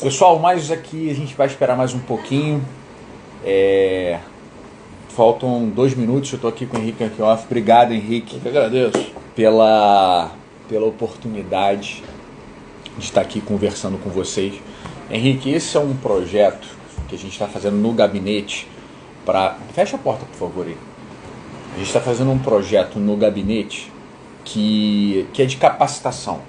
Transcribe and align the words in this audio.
Pessoal, 0.00 0.38
mais 0.38 0.70
aqui 0.70 1.08
a 1.10 1.14
gente 1.14 1.34
vai 1.34 1.46
esperar 1.46 1.76
mais 1.76 1.94
um 1.94 1.98
pouquinho. 2.00 2.64
É... 3.44 4.18
Faltam 5.10 5.68
dois 5.68 5.94
minutos, 5.94 6.32
eu 6.32 6.36
estou 6.36 6.50
aqui 6.50 6.66
com 6.66 6.76
o 6.76 6.80
Henrique 6.80 7.04
Ankioff. 7.04 7.44
Obrigado, 7.44 7.92
Henrique. 7.92 8.36
Eu 8.36 8.40
que 8.40 8.48
agradeço. 8.48 9.12
Pela, 9.36 10.32
pela 10.68 10.86
oportunidade 10.86 12.02
de 12.98 13.04
estar 13.04 13.20
aqui 13.20 13.40
conversando 13.40 13.96
com 13.98 14.10
vocês. 14.10 14.54
Henrique, 15.10 15.50
esse 15.50 15.76
é 15.76 15.80
um 15.80 15.94
projeto 15.94 16.66
que 17.08 17.14
a 17.14 17.18
gente 17.18 17.32
está 17.32 17.46
fazendo 17.46 17.76
no 17.76 17.92
gabinete 17.92 18.66
para. 19.24 19.56
Fecha 19.72 19.96
a 19.96 19.98
porta, 19.98 20.24
por 20.24 20.36
favor. 20.36 20.66
Aí. 20.66 20.76
A 21.74 21.78
gente 21.78 21.86
está 21.86 22.00
fazendo 22.00 22.30
um 22.30 22.38
projeto 22.38 22.98
no 22.98 23.16
gabinete 23.16 23.92
que, 24.44 25.26
que 25.32 25.42
é 25.42 25.46
de 25.46 25.56
capacitação. 25.56 26.40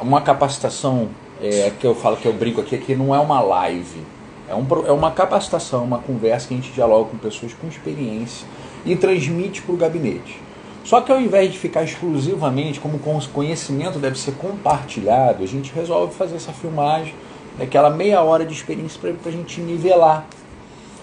Uma 0.00 0.22
capacitação 0.22 1.10
é, 1.42 1.72
que 1.78 1.86
eu 1.86 1.94
falo 1.94 2.16
que 2.16 2.26
eu 2.26 2.32
brinco 2.32 2.60
aqui, 2.60 2.76
que 2.78 2.94
não 2.94 3.14
é 3.14 3.18
uma 3.18 3.40
live. 3.40 4.00
É, 4.48 4.54
um, 4.54 4.66
é 4.86 4.92
uma 4.92 5.10
capacitação, 5.10 5.84
uma 5.84 5.98
conversa 5.98 6.48
que 6.48 6.54
a 6.54 6.56
gente 6.56 6.72
dialoga 6.72 7.10
com 7.10 7.16
pessoas 7.16 7.54
com 7.54 7.68
experiência 7.68 8.46
e 8.84 8.96
transmite 8.96 9.62
para 9.62 9.74
o 9.74 9.76
gabinete. 9.76 10.40
Só 10.84 11.00
que 11.00 11.12
ao 11.12 11.20
invés 11.20 11.52
de 11.52 11.58
ficar 11.58 11.84
exclusivamente 11.84 12.80
como 12.80 12.98
conhecimento 13.32 13.98
deve 13.98 14.18
ser 14.18 14.32
compartilhado, 14.32 15.42
a 15.42 15.46
gente 15.46 15.72
resolve 15.72 16.14
fazer 16.14 16.36
essa 16.36 16.52
filmagem, 16.52 17.14
daquela 17.58 17.90
meia 17.90 18.22
hora 18.22 18.44
de 18.44 18.54
experiência 18.54 18.98
para 19.00 19.30
a 19.30 19.32
gente 19.32 19.60
nivelar, 19.60 20.26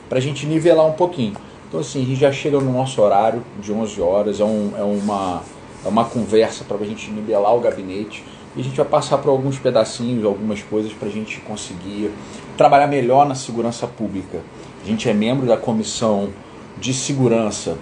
para 0.09 0.17
a 0.17 0.21
gente 0.21 0.45
nivelar 0.45 0.85
um 0.85 0.93
pouquinho. 0.93 1.35
Então 1.67 1.79
assim, 1.79 2.01
a 2.01 2.05
gente 2.05 2.19
já 2.19 2.31
chega 2.31 2.59
no 2.59 2.71
nosso 2.71 3.01
horário 3.01 3.43
de 3.61 3.71
11 3.71 4.01
horas, 4.01 4.39
é, 4.39 4.43
um, 4.43 4.73
é, 4.75 4.83
uma, 4.83 5.43
é 5.85 5.87
uma 5.87 6.05
conversa 6.05 6.63
para 6.63 6.77
a 6.77 6.85
gente 6.85 7.11
nivelar 7.11 7.55
o 7.55 7.59
gabinete 7.59 8.23
e 8.57 8.61
a 8.61 8.63
gente 8.63 8.75
vai 8.75 8.85
passar 8.85 9.19
por 9.19 9.29
alguns 9.29 9.59
pedacinhos, 9.59 10.25
algumas 10.25 10.63
coisas 10.63 10.91
para 10.91 11.07
a 11.07 11.11
gente 11.11 11.39
conseguir 11.41 12.11
trabalhar 12.57 12.87
melhor 12.87 13.27
na 13.27 13.35
segurança 13.35 13.85
pública. 13.85 14.41
A 14.83 14.87
gente 14.87 15.07
é 15.07 15.13
membro 15.13 15.45
da 15.45 15.55
comissão 15.55 16.29
de 16.79 16.91
segurança 16.91 17.77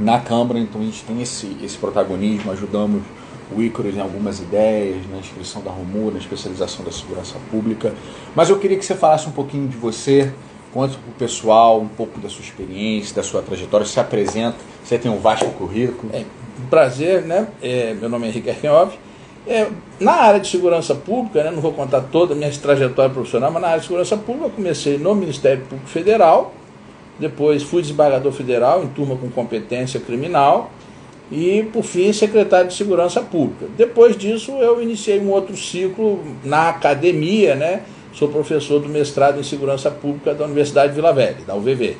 na 0.00 0.18
Câmara, 0.18 0.58
então 0.58 0.80
a 0.80 0.84
gente 0.84 1.04
tem 1.04 1.22
esse, 1.22 1.56
esse 1.62 1.78
protagonismo, 1.78 2.50
ajudamos 2.50 3.02
o 3.54 3.62
Ícaros 3.62 3.94
em 3.94 4.00
algumas 4.00 4.40
ideias, 4.40 5.08
na 5.08 5.18
inscrição 5.18 5.62
da 5.62 5.70
Romu, 5.70 6.10
na 6.10 6.18
especialização 6.18 6.84
da 6.84 6.90
segurança 6.90 7.36
pública. 7.48 7.94
Mas 8.34 8.50
eu 8.50 8.58
queria 8.58 8.76
que 8.76 8.84
você 8.84 8.96
falasse 8.96 9.28
um 9.28 9.32
pouquinho 9.32 9.68
de 9.68 9.76
você, 9.76 10.32
conta 10.72 10.94
para 10.94 11.10
o 11.10 11.14
pessoal 11.14 11.80
um 11.80 11.88
pouco 11.88 12.18
da 12.18 12.28
sua 12.28 12.42
experiência, 12.42 13.14
da 13.14 13.22
sua 13.22 13.40
trajetória, 13.40 13.86
se 13.86 14.00
apresenta, 14.00 14.56
você 14.82 14.98
tem 14.98 15.12
um 15.12 15.18
vasto 15.18 15.46
currículo. 15.50 16.10
É, 16.12 16.24
um 16.60 16.66
prazer, 16.68 17.22
né? 17.22 17.46
É, 17.62 17.94
meu 17.94 18.08
nome 18.08 18.26
é 18.26 18.30
Henrique 18.30 18.50
Arkenhoff. 18.50 18.98
É, 19.46 19.68
na 19.98 20.12
área 20.12 20.40
de 20.40 20.48
segurança 20.48 20.94
pública, 20.94 21.42
né, 21.42 21.50
não 21.50 21.60
vou 21.60 21.72
contar 21.72 22.00
toda 22.00 22.32
a 22.32 22.36
minha 22.36 22.50
trajetória 22.50 23.12
profissional, 23.12 23.50
mas 23.50 23.62
na 23.62 23.68
área 23.68 23.80
de 23.80 23.86
segurança 23.86 24.16
pública 24.16 24.46
eu 24.46 24.50
comecei 24.50 24.98
no 24.98 25.14
Ministério 25.14 25.64
Público 25.64 25.90
Federal, 25.90 26.54
depois 27.18 27.62
fui 27.62 27.82
desembargador 27.82 28.32
federal 28.32 28.84
em 28.84 28.88
turma 28.88 29.16
com 29.16 29.28
competência 29.30 29.98
criminal 30.00 30.70
e, 31.30 31.62
por 31.72 31.82
fim, 31.82 32.12
secretário 32.12 32.68
de 32.68 32.74
Segurança 32.74 33.20
Pública. 33.20 33.66
Depois 33.76 34.16
disso, 34.16 34.52
eu 34.52 34.82
iniciei 34.82 35.18
um 35.18 35.30
outro 35.30 35.56
ciclo 35.56 36.20
na 36.44 36.68
academia, 36.68 37.54
né? 37.54 37.82
Sou 38.12 38.28
professor 38.28 38.80
do 38.80 38.88
mestrado 38.88 39.40
em 39.40 39.42
Segurança 39.42 39.90
Pública 39.90 40.34
da 40.34 40.44
Universidade 40.44 40.90
de 40.90 40.96
Vila 40.96 41.12
Velha, 41.12 41.38
da 41.46 41.54
UVV. 41.54 41.96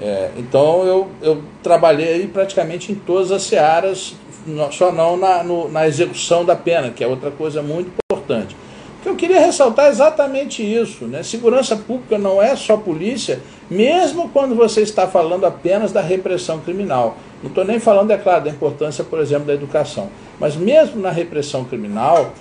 É, 0.00 0.30
então, 0.36 0.84
eu, 0.84 1.08
eu 1.22 1.42
trabalhei 1.62 2.26
praticamente 2.26 2.92
em 2.92 2.94
todas 2.94 3.30
as 3.30 3.42
searas, 3.42 4.14
só 4.70 4.92
não 4.92 5.16
na, 5.16 5.42
no, 5.42 5.68
na 5.68 5.86
execução 5.86 6.44
da 6.44 6.56
pena, 6.56 6.90
que 6.90 7.02
é 7.02 7.06
outra 7.06 7.30
coisa 7.30 7.62
muito 7.62 7.90
importante. 8.10 8.56
Eu 9.04 9.14
queria 9.14 9.38
ressaltar 9.38 9.86
exatamente 9.86 10.62
isso. 10.62 11.04
Né? 11.04 11.22
Segurança 11.22 11.76
pública 11.76 12.18
não 12.18 12.42
é 12.42 12.56
só 12.56 12.76
polícia, 12.76 13.40
mesmo 13.70 14.28
quando 14.30 14.56
você 14.56 14.80
está 14.82 15.06
falando 15.06 15.46
apenas 15.46 15.92
da 15.92 16.00
repressão 16.00 16.58
criminal. 16.58 17.16
Não 17.40 17.48
estou 17.48 17.64
nem 17.64 17.78
falando, 17.78 18.10
é 18.10 18.16
claro, 18.16 18.44
da 18.44 18.50
importância, 18.50 19.04
por 19.04 19.20
exemplo, 19.20 19.46
da 19.46 19.54
educação. 19.54 20.08
Mas 20.40 20.56
mesmo 20.56 21.00
na 21.00 21.10
repressão 21.10 21.64
criminal, 21.64 22.32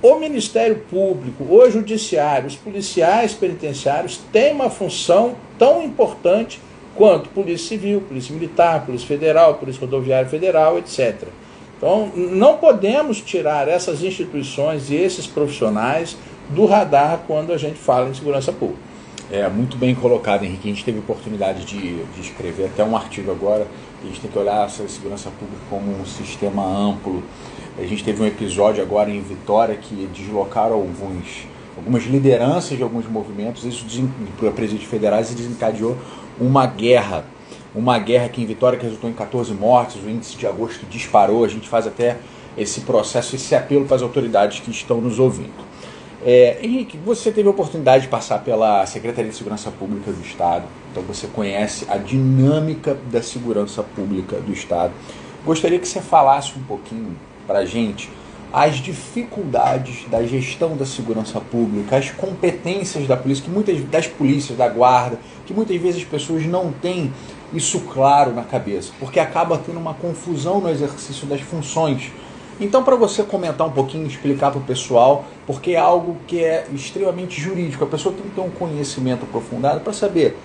o 0.00 0.14
Ministério 0.16 0.76
Público, 0.88 1.44
o 1.48 1.68
Judiciário, 1.68 2.46
os 2.46 2.56
policiais 2.56 3.34
penitenciários 3.34 4.20
têm 4.32 4.52
uma 4.52 4.70
função 4.70 5.34
tão 5.58 5.82
importante 5.82 6.60
quanto 6.94 7.30
Polícia 7.30 7.68
Civil, 7.68 8.00
Polícia 8.00 8.32
Militar, 8.34 8.86
Polícia 8.86 9.08
Federal, 9.08 9.54
Polícia 9.54 9.80
Rodoviária 9.80 10.28
Federal, 10.28 10.78
etc. 10.78 11.24
Então, 11.82 12.12
não 12.14 12.58
podemos 12.58 13.20
tirar 13.20 13.66
essas 13.66 14.04
instituições 14.04 14.88
e 14.88 14.94
esses 14.94 15.26
profissionais 15.26 16.16
do 16.50 16.64
radar 16.64 17.24
quando 17.26 17.52
a 17.52 17.58
gente 17.58 17.74
fala 17.74 18.08
em 18.08 18.14
segurança 18.14 18.52
pública. 18.52 18.78
É 19.32 19.48
muito 19.48 19.76
bem 19.76 19.92
colocado, 19.92 20.44
Henrique. 20.44 20.68
A 20.68 20.72
gente 20.72 20.84
teve 20.84 21.00
oportunidade 21.00 21.64
de, 21.64 22.04
de 22.04 22.20
escrever 22.20 22.66
até 22.66 22.84
um 22.84 22.96
artigo 22.96 23.32
agora. 23.32 23.66
A 24.00 24.06
gente 24.06 24.20
tem 24.20 24.30
que 24.30 24.38
olhar 24.38 24.64
essa 24.64 24.86
segurança 24.86 25.28
pública 25.30 25.60
como 25.68 25.90
um 25.90 26.06
sistema 26.06 26.64
amplo. 26.64 27.20
A 27.76 27.82
gente 27.82 28.04
teve 28.04 28.22
um 28.22 28.26
episódio 28.26 28.80
agora 28.80 29.10
em 29.10 29.20
Vitória 29.20 29.74
que 29.74 30.08
deslocaram 30.14 30.74
alguns, 30.74 31.48
algumas 31.76 32.04
lideranças 32.04 32.76
de 32.76 32.82
alguns 32.84 33.08
movimentos, 33.08 33.64
isso 33.64 33.84
para 34.38 34.52
presídios 34.52 34.88
federais 34.88 35.32
e 35.32 35.34
desencadeou 35.34 35.98
uma 36.38 36.64
guerra 36.64 37.24
uma 37.74 37.98
guerra 37.98 38.26
aqui 38.26 38.42
em 38.42 38.46
Vitória 38.46 38.78
que 38.78 38.84
resultou 38.84 39.08
em 39.08 39.14
14 39.14 39.52
mortes, 39.54 39.96
o 40.02 40.08
índice 40.08 40.36
de 40.36 40.46
agosto 40.46 40.84
disparou, 40.86 41.44
a 41.44 41.48
gente 41.48 41.68
faz 41.68 41.86
até 41.86 42.18
esse 42.56 42.82
processo, 42.82 43.34
esse 43.34 43.54
apelo 43.54 43.86
para 43.86 43.96
as 43.96 44.02
autoridades 44.02 44.60
que 44.60 44.70
estão 44.70 45.00
nos 45.00 45.18
ouvindo. 45.18 45.72
É, 46.24 46.58
Henrique, 46.62 46.96
você 46.98 47.32
teve 47.32 47.48
a 47.48 47.50
oportunidade 47.50 48.04
de 48.04 48.08
passar 48.08 48.38
pela 48.40 48.86
Secretaria 48.86 49.30
de 49.30 49.36
Segurança 49.36 49.70
Pública 49.70 50.12
do 50.12 50.20
Estado, 50.20 50.64
então 50.90 51.02
você 51.02 51.26
conhece 51.26 51.86
a 51.88 51.96
dinâmica 51.96 52.96
da 53.10 53.22
segurança 53.22 53.82
pública 53.82 54.36
do 54.36 54.52
Estado. 54.52 54.92
Gostaria 55.44 55.78
que 55.78 55.88
você 55.88 56.00
falasse 56.00 56.56
um 56.56 56.62
pouquinho 56.62 57.16
para 57.46 57.60
a 57.60 57.64
gente 57.64 58.08
as 58.52 58.76
dificuldades 58.76 60.04
da 60.10 60.22
gestão 60.22 60.76
da 60.76 60.84
segurança 60.84 61.40
pública, 61.40 61.96
as 61.96 62.10
competências 62.10 63.08
da 63.08 63.16
polícia, 63.16 63.44
que 63.44 63.50
muitas 63.50 63.82
das 63.84 64.06
polícias, 64.06 64.58
da 64.58 64.68
guarda, 64.68 65.18
que 65.46 65.54
muitas 65.54 65.80
vezes 65.80 66.02
as 66.02 66.08
pessoas 66.08 66.44
não 66.44 66.70
têm 66.70 67.12
isso 67.54 67.80
claro 67.80 68.34
na 68.34 68.42
cabeça, 68.42 68.92
porque 68.98 69.20
acaba 69.20 69.58
tendo 69.58 69.78
uma 69.78 69.94
confusão 69.94 70.60
no 70.60 70.68
exercício 70.68 71.26
das 71.26 71.40
funções. 71.40 72.10
Então, 72.60 72.82
para 72.82 72.96
você 72.96 73.22
comentar 73.22 73.66
um 73.66 73.70
pouquinho, 73.70 74.06
explicar 74.06 74.50
para 74.50 74.60
o 74.60 74.64
pessoal, 74.64 75.24
porque 75.46 75.72
é 75.72 75.78
algo 75.78 76.16
que 76.26 76.42
é 76.42 76.66
extremamente 76.72 77.40
jurídico, 77.40 77.84
a 77.84 77.86
pessoa 77.86 78.14
tem 78.14 78.24
que 78.24 78.34
ter 78.34 78.40
um 78.40 78.50
conhecimento 78.50 79.24
aprofundado 79.24 79.80
para 79.80 79.92
saber 79.92 80.36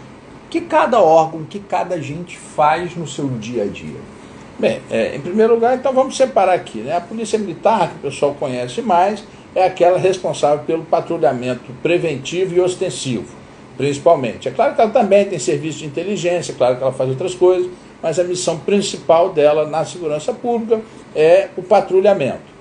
o 0.45 0.49
que 0.49 0.61
cada 0.61 0.99
órgão, 1.01 1.41
o 1.41 1.45
que 1.45 1.59
cada 1.59 1.95
agente 1.95 2.37
faz 2.37 2.95
no 2.95 3.07
seu 3.07 3.27
dia 3.27 3.63
a 3.63 3.67
dia. 3.67 3.99
Bem, 4.57 4.81
é, 4.89 5.15
em 5.15 5.21
primeiro 5.21 5.53
lugar, 5.53 5.77
então 5.77 5.93
vamos 5.93 6.17
separar 6.17 6.53
aqui. 6.53 6.79
Né? 6.79 6.95
A 6.95 7.01
Polícia 7.01 7.37
Militar, 7.37 7.89
que 7.89 7.95
o 7.95 8.09
pessoal 8.09 8.35
conhece 8.39 8.81
mais, 8.81 9.23
é 9.53 9.65
aquela 9.65 9.99
responsável 9.99 10.63
pelo 10.65 10.83
patrulhamento 10.83 11.71
preventivo 11.83 12.55
e 12.55 12.59
ostensivo 12.59 13.46
principalmente. 13.77 14.47
É 14.47 14.51
claro 14.51 14.75
que 14.75 14.81
ela 14.81 14.91
também 14.91 15.25
tem 15.25 15.37
serviço 15.37 15.79
de 15.79 15.85
inteligência, 15.85 16.51
é 16.51 16.55
claro 16.55 16.75
que 16.75 16.83
ela 16.83 16.91
faz 16.91 17.09
outras 17.09 17.35
coisas, 17.35 17.69
mas 18.01 18.19
a 18.19 18.23
missão 18.23 18.57
principal 18.59 19.29
dela 19.29 19.67
na 19.67 19.85
segurança 19.85 20.33
pública 20.33 20.81
é 21.15 21.49
o 21.55 21.63
patrulhamento. 21.63 22.57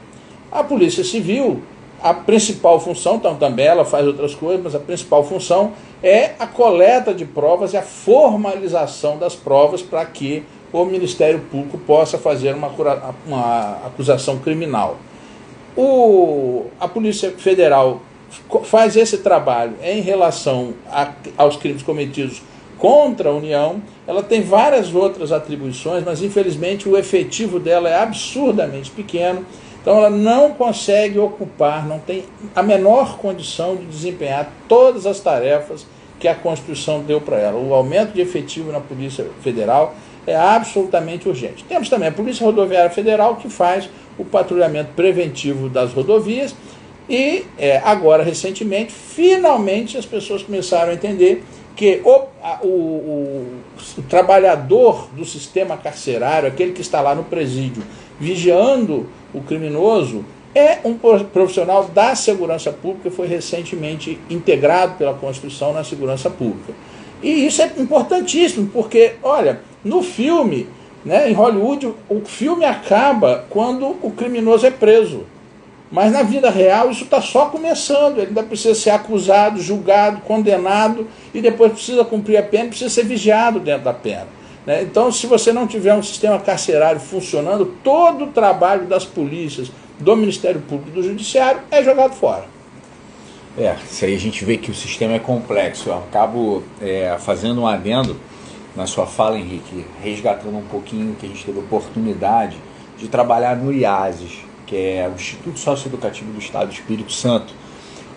A 0.53 0.63
Polícia 0.63 1.03
Civil, 1.03 1.63
a 2.03 2.15
principal 2.15 2.79
função, 2.79 3.17
então 3.17 3.35
também 3.35 3.67
ela 3.67 3.85
faz 3.85 4.07
outras 4.07 4.35
coisas, 4.35 4.63
mas 4.63 4.75
a 4.75 4.79
principal 4.79 5.25
função 5.25 5.73
é 6.03 6.33
a 6.39 6.47
coleta 6.47 7.13
de 7.13 7.25
provas 7.25 7.73
e 7.73 7.77
a 7.77 7.83
formalização 7.83 9.19
das 9.19 9.35
provas 9.35 9.83
para 9.83 10.05
que 10.05 10.45
o 10.73 10.85
Ministério 10.85 11.41
Público 11.51 11.79
possa 11.79 12.19
fazer 12.19 12.55
uma, 12.55 12.71
uma 13.27 13.79
acusação 13.87 14.39
criminal. 14.39 14.97
O, 15.77 16.67
a 16.81 16.89
Polícia 16.89 17.31
Federal 17.33 18.01
faz 18.65 18.97
esse 18.97 19.19
trabalho 19.19 19.75
em 19.83 20.01
relação 20.01 20.75
a, 20.91 21.13
aos 21.37 21.57
crimes 21.57 21.83
cometidos 21.83 22.43
contra 22.79 23.31
a 23.31 23.33
União, 23.33 23.81
ela 24.07 24.23
tem 24.23 24.43
várias 24.43 24.95
outras 24.95 25.33
atribuições, 25.33 26.05
mas 26.05 26.23
infelizmente 26.23 26.89
o 26.89 26.97
efetivo 26.97 27.59
dela 27.59 27.89
é 27.89 27.97
absurdamente 27.97 28.91
pequeno. 28.91 29.45
Então 29.81 29.99
ela 29.99 30.11
não 30.11 30.53
consegue 30.53 31.19
ocupar, 31.19 31.87
não 31.87 31.99
tem 31.99 32.25
a 32.55 32.63
menor 32.63 33.19
condição 33.19 33.77
de 33.77 33.87
desempenhar 33.87 34.51
todas 34.69 35.07
as 35.07 35.21
tarefas 35.21 35.87
que 36.19 36.27
a 36.27 36.35
Constituição 36.35 37.01
deu 37.01 37.21
para 37.21 37.39
ela. 37.39 37.59
O 37.59 37.73
aumento 37.73 38.13
de 38.13 38.21
efetivo 38.21 38.73
na 38.73 38.81
Polícia 38.81 39.27
Federal 39.43 39.95
é 40.27 40.35
absolutamente 40.35 41.29
urgente. 41.29 41.65
Temos 41.65 41.89
também 41.89 42.09
a 42.09 42.13
Polícia 42.13 42.45
Rodoviária 42.45 42.91
Federal 42.91 43.37
que 43.37 43.49
faz 43.49 43.89
o 44.19 44.25
patrulhamento 44.25 44.91
preventivo 44.97 45.69
das 45.69 45.93
rodovias 45.93 46.55
e 47.09 47.45
é, 47.59 47.79
agora, 47.79 48.23
recentemente, 48.23 48.93
finalmente 48.93 49.97
as 49.97 50.05
pessoas 50.05 50.43
começaram 50.43 50.91
a 50.91 50.95
entender 50.95 51.45
que 51.77 52.01
o, 52.05 52.23
a, 52.43 52.61
o, 52.63 52.67
o, 52.67 53.47
o, 53.99 54.03
trabalhador 54.03 55.09
do 55.15 55.25
sistema 55.25 55.77
carcerário, 55.77 56.49
aquele 56.49 56.73
que 56.73 56.81
está 56.81 57.01
lá 57.01 57.15
no 57.15 57.25
presídio, 57.25 57.83
vigiando 58.19 59.07
o 59.33 59.41
criminoso, 59.43 60.25
é 60.55 60.79
um 60.85 60.95
profissional 60.95 61.85
da 61.85 62.15
segurança 62.15 62.73
pública, 62.73 63.11
foi 63.11 63.27
recentemente 63.27 64.19
integrado 64.31 64.95
pela 64.95 65.13
Constituição 65.13 65.75
na 65.75 65.85
segurança 65.85 66.31
pública. 66.31 66.73
E 67.23 67.47
isso 67.47 67.61
é 67.61 67.71
importantíssimo, 67.77 68.71
porque, 68.73 69.17
olha, 69.23 69.61
no 69.85 70.03
filme, 70.03 70.67
né, 71.05 71.31
em 71.31 71.35
Hollywood, 71.35 71.93
o 72.09 72.21
filme 72.25 72.65
acaba 72.65 73.45
quando 73.51 73.97
o 74.03 74.11
criminoso 74.11 74.67
é 74.67 74.71
preso. 74.71 75.25
Mas 75.91 76.13
na 76.13 76.23
vida 76.23 76.51
real 76.51 76.91
isso 76.91 77.05
está 77.05 77.21
só 77.21 77.47
começando. 77.47 78.19
Ele 78.19 78.29
ainda 78.29 78.43
precisa 78.43 78.75
ser 78.75 78.91
acusado, 78.91 79.61
julgado, 79.61 80.21
condenado 80.23 81.07
e 81.33 81.41
depois 81.41 81.73
precisa 81.73 82.05
cumprir 82.05 82.37
a 82.37 82.43
pena, 82.43 82.69
precisa 82.69 82.91
ser 82.91 83.05
vigiado 83.05 83.61
dentro 83.61 83.85
da 83.85 83.93
pena. 83.95 84.27
Né? 84.67 84.83
Então, 84.83 85.13
se 85.13 85.27
você 85.27 85.53
não 85.53 85.67
tiver 85.67 85.95
um 85.95 86.03
sistema 86.03 86.39
carcerário 86.41 87.01
funcionando, 87.01 87.77
todo 87.85 88.25
o 88.25 88.29
trabalho 88.29 88.87
das 88.87 89.05
polícias, 89.05 89.71
do 89.99 90.17
Ministério 90.17 90.61
Público 90.61 90.91
e 90.91 90.93
do 90.93 91.03
Judiciário 91.03 91.61
é 91.71 91.83
jogado 91.83 92.13
fora. 92.15 92.45
É, 93.59 93.75
isso 93.91 94.05
aí 94.05 94.15
a 94.15 94.19
gente 94.19 94.45
vê 94.45 94.59
que 94.59 94.71
o 94.71 94.75
sistema 94.75 95.15
é 95.15 95.19
complexo. 95.19 95.89
Eu 95.89 95.99
acabo 95.99 96.63
é, 96.81 97.17
fazendo 97.19 97.63
um 97.63 97.67
adendo 97.67 98.17
na 98.75 98.87
sua 98.87 99.07
fala, 99.07 99.39
Henrique, 99.39 99.87
resgatando 100.03 100.59
um 100.59 100.67
pouquinho 100.67 101.15
que 101.15 101.25
a 101.25 101.29
gente 101.29 101.43
teve 101.43 101.59
oportunidade 101.59 102.59
de 102.99 103.09
trabalhar 103.09 103.57
no 103.57 103.73
IASES, 103.73 104.41
que 104.67 104.77
é 104.77 105.09
o 105.09 105.15
Instituto 105.15 105.59
Socioeducativo 105.59 106.33
do 106.33 106.39
Estado 106.39 106.69
do 106.69 106.73
Espírito 106.73 107.13
Santo, 107.13 107.55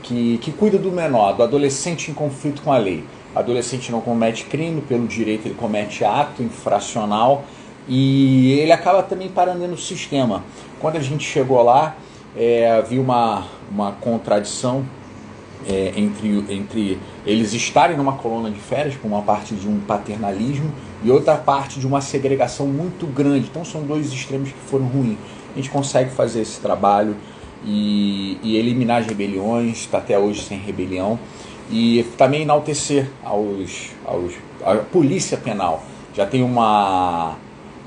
que, 0.04 0.40
que 0.40 0.52
cuida 0.52 0.78
do 0.78 0.92
menor, 0.92 1.34
do 1.34 1.44
adolescente 1.44 2.10
em 2.10 2.14
conflito 2.14 2.62
com 2.62 2.74
a 2.74 2.78
lei. 2.78 3.04
O 3.36 3.40
adolescente 3.40 3.92
não 3.92 4.02
comete 4.02 4.46
crime, 4.46 4.82
pelo 4.82 5.08
direito 5.08 5.48
ele 5.48 5.56
comete 5.56 6.04
ato 6.04 6.42
infracional 6.42 7.46
e 7.88 8.54
ele 8.54 8.72
acaba 8.72 9.04
também 9.04 9.30
parando 9.30 9.68
no 9.68 9.78
sistema. 9.78 10.44
Quando 10.80 10.96
a 10.96 11.02
gente 11.02 11.24
chegou 11.24 11.62
lá, 11.62 11.96
é, 12.36 12.72
havia 12.72 13.02
uma, 13.02 13.46
uma 13.72 13.92
contradição 13.94 14.84
é, 15.68 15.94
entre, 15.96 16.46
entre 16.50 17.00
eles 17.26 17.54
estarem 17.54 17.98
numa 17.98 18.14
coluna 18.14 18.50
de 18.50 18.60
férias, 18.60 18.96
com 18.96 19.08
uma 19.08 19.22
parte 19.22 19.54
de 19.56 19.68
um 19.68 19.80
paternalismo 19.80 20.72
e 21.04 21.12
outra 21.12 21.36
parte 21.36 21.80
de 21.80 21.88
uma 21.88 22.02
segregação 22.02 22.66
muito 22.66 23.06
grande. 23.08 23.48
Então 23.50 23.66
são 23.66 23.84
dois 23.84 24.12
extremos 24.12 24.50
que 24.50 24.60
foram 24.70 24.86
ruins. 24.86 25.18
A 25.54 25.56
gente 25.56 25.70
consegue 25.70 26.10
fazer 26.12 26.42
esse 26.42 26.60
trabalho 26.60 27.16
e, 27.66 28.38
e 28.44 28.58
eliminar 28.58 29.02
as 29.02 29.08
rebeliões, 29.08 29.78
está 29.80 29.98
até 29.98 30.18
hoje 30.18 30.42
sem 30.44 30.58
rebelião, 30.58 31.20
e 31.72 32.04
também 32.18 32.42
enaltecer 32.42 33.10
aos, 33.24 33.92
aos, 34.06 34.34
a 34.64 34.76
polícia 34.76 35.38
penal. 35.38 35.84
Já 36.14 36.26
tem 36.26 36.44
uma, 36.44 37.36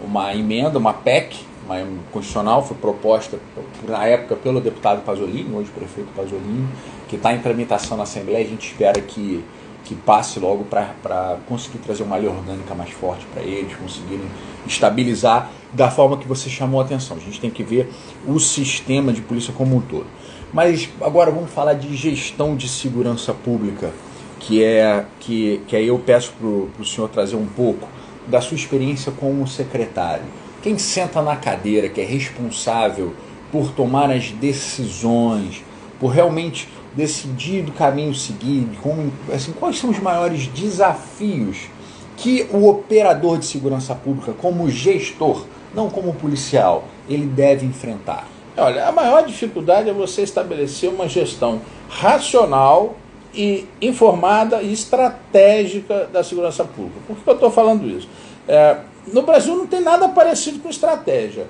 uma 0.02 0.34
emenda, 0.34 0.78
uma 0.78 0.92
PEC, 0.92 1.40
uma 1.64 1.76
constitucional, 2.12 2.64
foi 2.64 2.76
proposta 2.76 3.38
na 3.86 4.04
época 4.06 4.36
pelo 4.36 4.60
deputado 4.60 5.02
Pasolini, 5.04 5.54
hoje 5.54 5.70
prefeito 5.70 6.10
Pasolini, 6.14 6.68
que 7.08 7.16
está 7.16 7.32
em 7.32 7.38
tramitação 7.40 7.96
na 7.96 8.04
Assembleia. 8.04 8.44
A 8.44 8.48
gente 8.48 8.68
espera 8.68 9.00
que, 9.00 9.44
que 9.84 9.94
passe 9.94 10.38
logo 10.38 10.64
para 10.64 11.38
conseguir 11.48 11.78
trazer 11.78 12.02
uma 12.02 12.16
lei 12.16 12.28
orgânica 12.28 12.74
mais 12.74 12.90
forte 12.90 13.26
para 13.32 13.42
eles, 13.42 13.74
conseguirem 13.74 14.26
estabilizar 14.66 15.50
da 15.72 15.90
forma 15.90 16.16
que 16.16 16.28
você 16.28 16.50
chamou 16.50 16.80
a 16.80 16.84
atenção. 16.84 17.16
A 17.16 17.20
gente 17.20 17.40
tem 17.40 17.50
que 17.50 17.62
ver 17.62 17.90
o 18.26 18.38
sistema 18.38 19.12
de 19.12 19.20
polícia 19.22 19.52
como 19.52 19.76
um 19.76 19.80
todo. 19.80 20.06
Mas 20.52 20.88
agora 21.00 21.30
vamos 21.30 21.50
falar 21.50 21.74
de 21.74 21.96
gestão 21.96 22.54
de 22.54 22.68
segurança 22.68 23.32
pública, 23.32 23.90
que 24.38 24.62
é 24.62 25.06
que, 25.18 25.62
que 25.66 25.74
aí 25.74 25.88
eu 25.88 25.98
peço 25.98 26.32
para 26.38 26.82
o 26.82 26.84
senhor 26.84 27.08
trazer 27.08 27.36
um 27.36 27.46
pouco 27.46 27.88
da 28.26 28.40
sua 28.40 28.54
experiência 28.54 29.10
como 29.12 29.46
secretário. 29.46 30.24
Quem 30.62 30.78
senta 30.78 31.22
na 31.22 31.36
cadeira, 31.36 31.88
que 31.88 32.00
é 32.00 32.04
responsável 32.04 33.14
por 33.50 33.72
tomar 33.72 34.10
as 34.10 34.30
decisões, 34.30 35.64
por 35.98 36.08
realmente 36.08 36.68
decidir 36.94 37.62
do 37.62 37.72
caminho 37.72 38.14
seguinte, 38.14 38.78
como, 38.82 39.10
assim, 39.32 39.52
quais 39.52 39.78
são 39.78 39.90
os 39.90 39.98
maiores 39.98 40.46
desafios 40.48 41.68
que 42.16 42.46
o 42.52 42.68
operador 42.68 43.38
de 43.38 43.46
segurança 43.46 43.94
pública, 43.94 44.32
como 44.32 44.70
gestor, 44.70 45.44
não 45.74 45.88
como 45.90 46.12
policial, 46.14 46.84
ele 47.08 47.26
deve 47.26 47.66
enfrentar? 47.66 48.26
Olha, 48.56 48.86
a 48.86 48.92
maior 48.92 49.24
dificuldade 49.24 49.88
é 49.88 49.92
você 49.92 50.22
estabelecer 50.22 50.90
uma 50.90 51.08
gestão 51.08 51.60
racional 51.88 52.96
e 53.34 53.66
informada 53.80 54.62
e 54.62 54.72
estratégica 54.72 56.08
da 56.12 56.22
segurança 56.22 56.64
pública. 56.64 57.00
Por 57.06 57.16
que 57.16 57.28
eu 57.28 57.34
estou 57.34 57.50
falando 57.50 57.86
isso? 57.86 58.08
É, 58.46 58.76
no 59.12 59.22
Brasil 59.22 59.56
não 59.56 59.66
tem 59.66 59.80
nada 59.80 60.08
parecido 60.08 60.58
com 60.58 60.68
estratégia. 60.68 61.46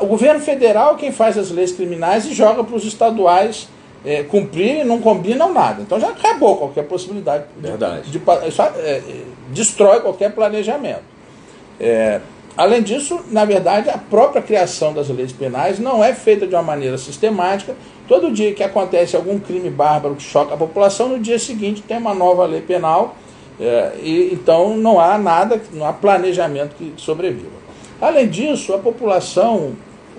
O 0.00 0.06
governo 0.06 0.40
federal 0.40 0.94
é 0.94 0.98
quem 0.98 1.12
faz 1.12 1.36
as 1.36 1.50
leis 1.50 1.72
criminais 1.72 2.24
e 2.26 2.32
joga 2.32 2.62
para 2.62 2.76
os 2.76 2.84
estaduais 2.84 3.68
é, 4.04 4.22
cumprir 4.22 4.84
não 4.84 5.00
combinam 5.00 5.52
nada. 5.52 5.80
Então 5.80 5.98
já 5.98 6.10
acabou 6.10 6.56
qualquer 6.56 6.84
possibilidade. 6.84 7.44
Verdade. 7.56 8.10
De, 8.10 8.18
de, 8.18 8.30
é, 8.78 9.02
destrói 9.50 10.00
qualquer 10.00 10.32
planejamento. 10.34 11.02
É, 11.80 12.20
além 12.56 12.82
disso, 12.82 13.20
na 13.30 13.44
verdade, 13.44 13.90
a 13.90 13.98
própria 13.98 14.42
criação 14.42 14.92
das 14.92 15.08
leis 15.08 15.32
penais 15.32 15.78
não 15.78 16.02
é 16.02 16.14
feita 16.14 16.46
de 16.46 16.54
uma 16.54 16.62
maneira 16.62 16.98
sistemática. 16.98 17.74
Todo 18.06 18.30
dia 18.30 18.52
que 18.52 18.62
acontece 18.62 19.16
algum 19.16 19.38
crime 19.38 19.70
bárbaro 19.70 20.14
que 20.14 20.22
choca 20.22 20.54
a 20.54 20.56
população, 20.56 21.08
no 21.08 21.18
dia 21.18 21.38
seguinte 21.38 21.82
tem 21.82 21.96
uma 21.96 22.14
nova 22.14 22.44
lei 22.46 22.60
penal. 22.60 23.16
É, 23.60 23.92
e, 24.02 24.30
então 24.32 24.76
não 24.76 24.98
há 24.98 25.16
nada, 25.16 25.60
não 25.72 25.86
há 25.86 25.92
planejamento 25.92 26.74
que 26.76 26.92
sobreviva. 26.96 27.64
Além 28.00 28.28
disso, 28.28 28.74
a 28.74 28.78
população, 28.78 29.72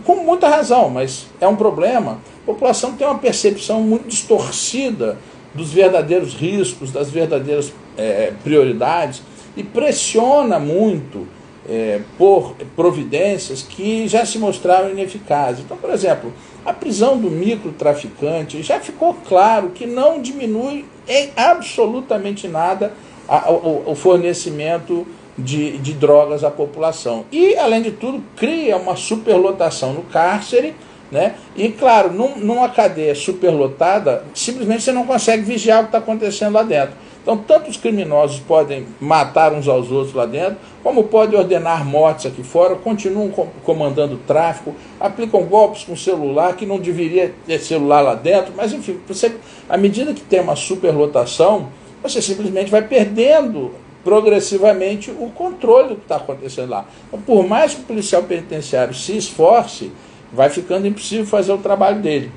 com 0.06 0.16
muita 0.16 0.48
razão, 0.48 0.90
mas 0.90 1.28
é 1.42 1.48
um 1.48 1.56
problema 1.56 2.20
a 2.46 2.54
população 2.54 2.94
tem 2.94 3.08
uma 3.08 3.18
percepção 3.18 3.82
muito 3.82 4.08
distorcida 4.08 5.18
dos 5.52 5.74
verdadeiros 5.74 6.36
riscos, 6.36 6.92
das 6.92 7.10
verdadeiras 7.10 7.74
é, 7.98 8.32
prioridades 8.44 9.24
e 9.58 9.64
pressiona 9.64 10.60
muito 10.60 11.28
é, 11.68 12.02
por 12.18 12.56
providências 12.76 13.62
que 13.62 14.08
já 14.08 14.26
se 14.26 14.38
mostraram 14.38 14.90
ineficazes. 14.90 15.64
Então, 15.64 15.78
por 15.78 15.90
exemplo, 15.90 16.32
a 16.66 16.74
prisão 16.74 17.18
do 17.18 17.30
microtraficante 17.30 18.62
já 18.62 18.80
ficou 18.80 19.14
claro 19.28 19.70
que 19.70 19.86
não 19.86 20.22
diminui 20.22 20.86
em 21.08 21.30
absolutamente 21.36 22.48
nada 22.48 22.94
a, 23.28 23.52
o, 23.52 23.92
o 23.92 23.96
fornecimento 23.96 25.06
de, 25.38 25.78
de 25.80 25.94
drogas 25.94 26.44
à 26.44 26.52
população. 26.52 27.26
E, 27.32 27.56
além 27.56 27.82
de 27.82 27.92
tudo, 27.92 28.24
cria 28.36 28.78
uma 28.78 28.96
superlotação 28.96 29.94
no 29.94 30.04
cárcere 30.04 30.76
né? 31.12 31.36
E 31.56 31.70
claro, 31.70 32.12
num, 32.12 32.38
numa 32.38 32.70
cadeia 32.70 33.14
superlotada, 33.14 34.24
simplesmente 34.34 34.84
você 34.84 34.92
não 34.92 35.06
consegue 35.06 35.44
vigiar 35.44 35.80
o 35.80 35.84
que 35.84 35.90
está 35.90 36.00
acontecendo 36.00 36.54
lá 36.54 36.64
dentro. 36.64 36.96
Então, 37.26 37.38
tanto 37.38 37.72
os 37.72 37.76
criminosos 37.76 38.40
podem 38.40 38.86
matar 39.02 39.52
uns 39.52 39.68
aos 39.68 39.90
outros 39.90 40.14
lá 40.14 40.28
dentro, 40.28 40.58
como 40.84 41.06
podem 41.06 41.40
ordenar 41.40 41.84
mortes 41.84 42.28
aqui 42.28 42.44
fora, 42.44 42.76
continuam 42.76 43.32
comandando 43.64 44.18
tráfico, 44.28 44.76
aplicam 45.00 45.42
golpes 45.42 45.84
com 45.86 45.96
celular, 45.96 46.56
que 46.56 46.68
não 46.68 46.78
deveria 46.78 47.34
ter 47.48 47.58
celular 47.58 48.02
lá 48.02 48.14
dentro, 48.14 48.54
mas 48.56 48.74
enfim, 48.74 49.00
você, 49.08 49.38
à 49.68 49.76
medida 49.76 50.14
que 50.14 50.22
tem 50.22 50.40
uma 50.40 50.56
superlotação, 50.56 51.70
você 52.04 52.22
simplesmente 52.22 52.70
vai 52.70 52.84
perdendo 52.84 53.72
progressivamente 54.04 55.10
o 55.10 55.32
controle 55.32 55.90
do 55.90 55.96
que 55.96 56.04
está 56.04 56.18
acontecendo 56.18 56.70
lá. 56.70 56.86
Então, 57.08 57.20
por 57.22 57.48
mais 57.48 57.74
que 57.74 57.82
o 57.82 57.86
policial 57.86 58.22
penitenciário 58.22 58.94
se 58.94 59.18
esforce, 59.18 59.92
vai 60.32 60.52
ficando 60.52 60.86
impossível 60.86 61.26
fazer 61.26 61.54
o 61.54 61.58
trabalho 61.58 62.00
dele. 62.04 62.32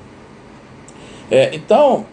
É, 1.29 1.51
então, 1.53 2.07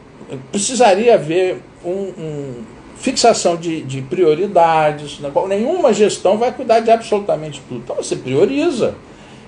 precisaria 0.51 1.15
haver 1.15 1.63
um, 1.85 1.91
um 1.91 2.55
fixação 2.97 3.57
de, 3.57 3.83
de 3.83 4.03
prioridades, 4.03 5.21
na 5.21 5.31
qual 5.31 5.47
nenhuma 5.47 5.93
gestão 5.93 6.39
vai 6.39 6.53
cuidar 6.53 6.81
de 6.81 6.91
absolutamente 6.91 7.63
tudo. 7.69 7.83
Então 7.85 7.97
você 7.97 8.17
prioriza. 8.17 8.95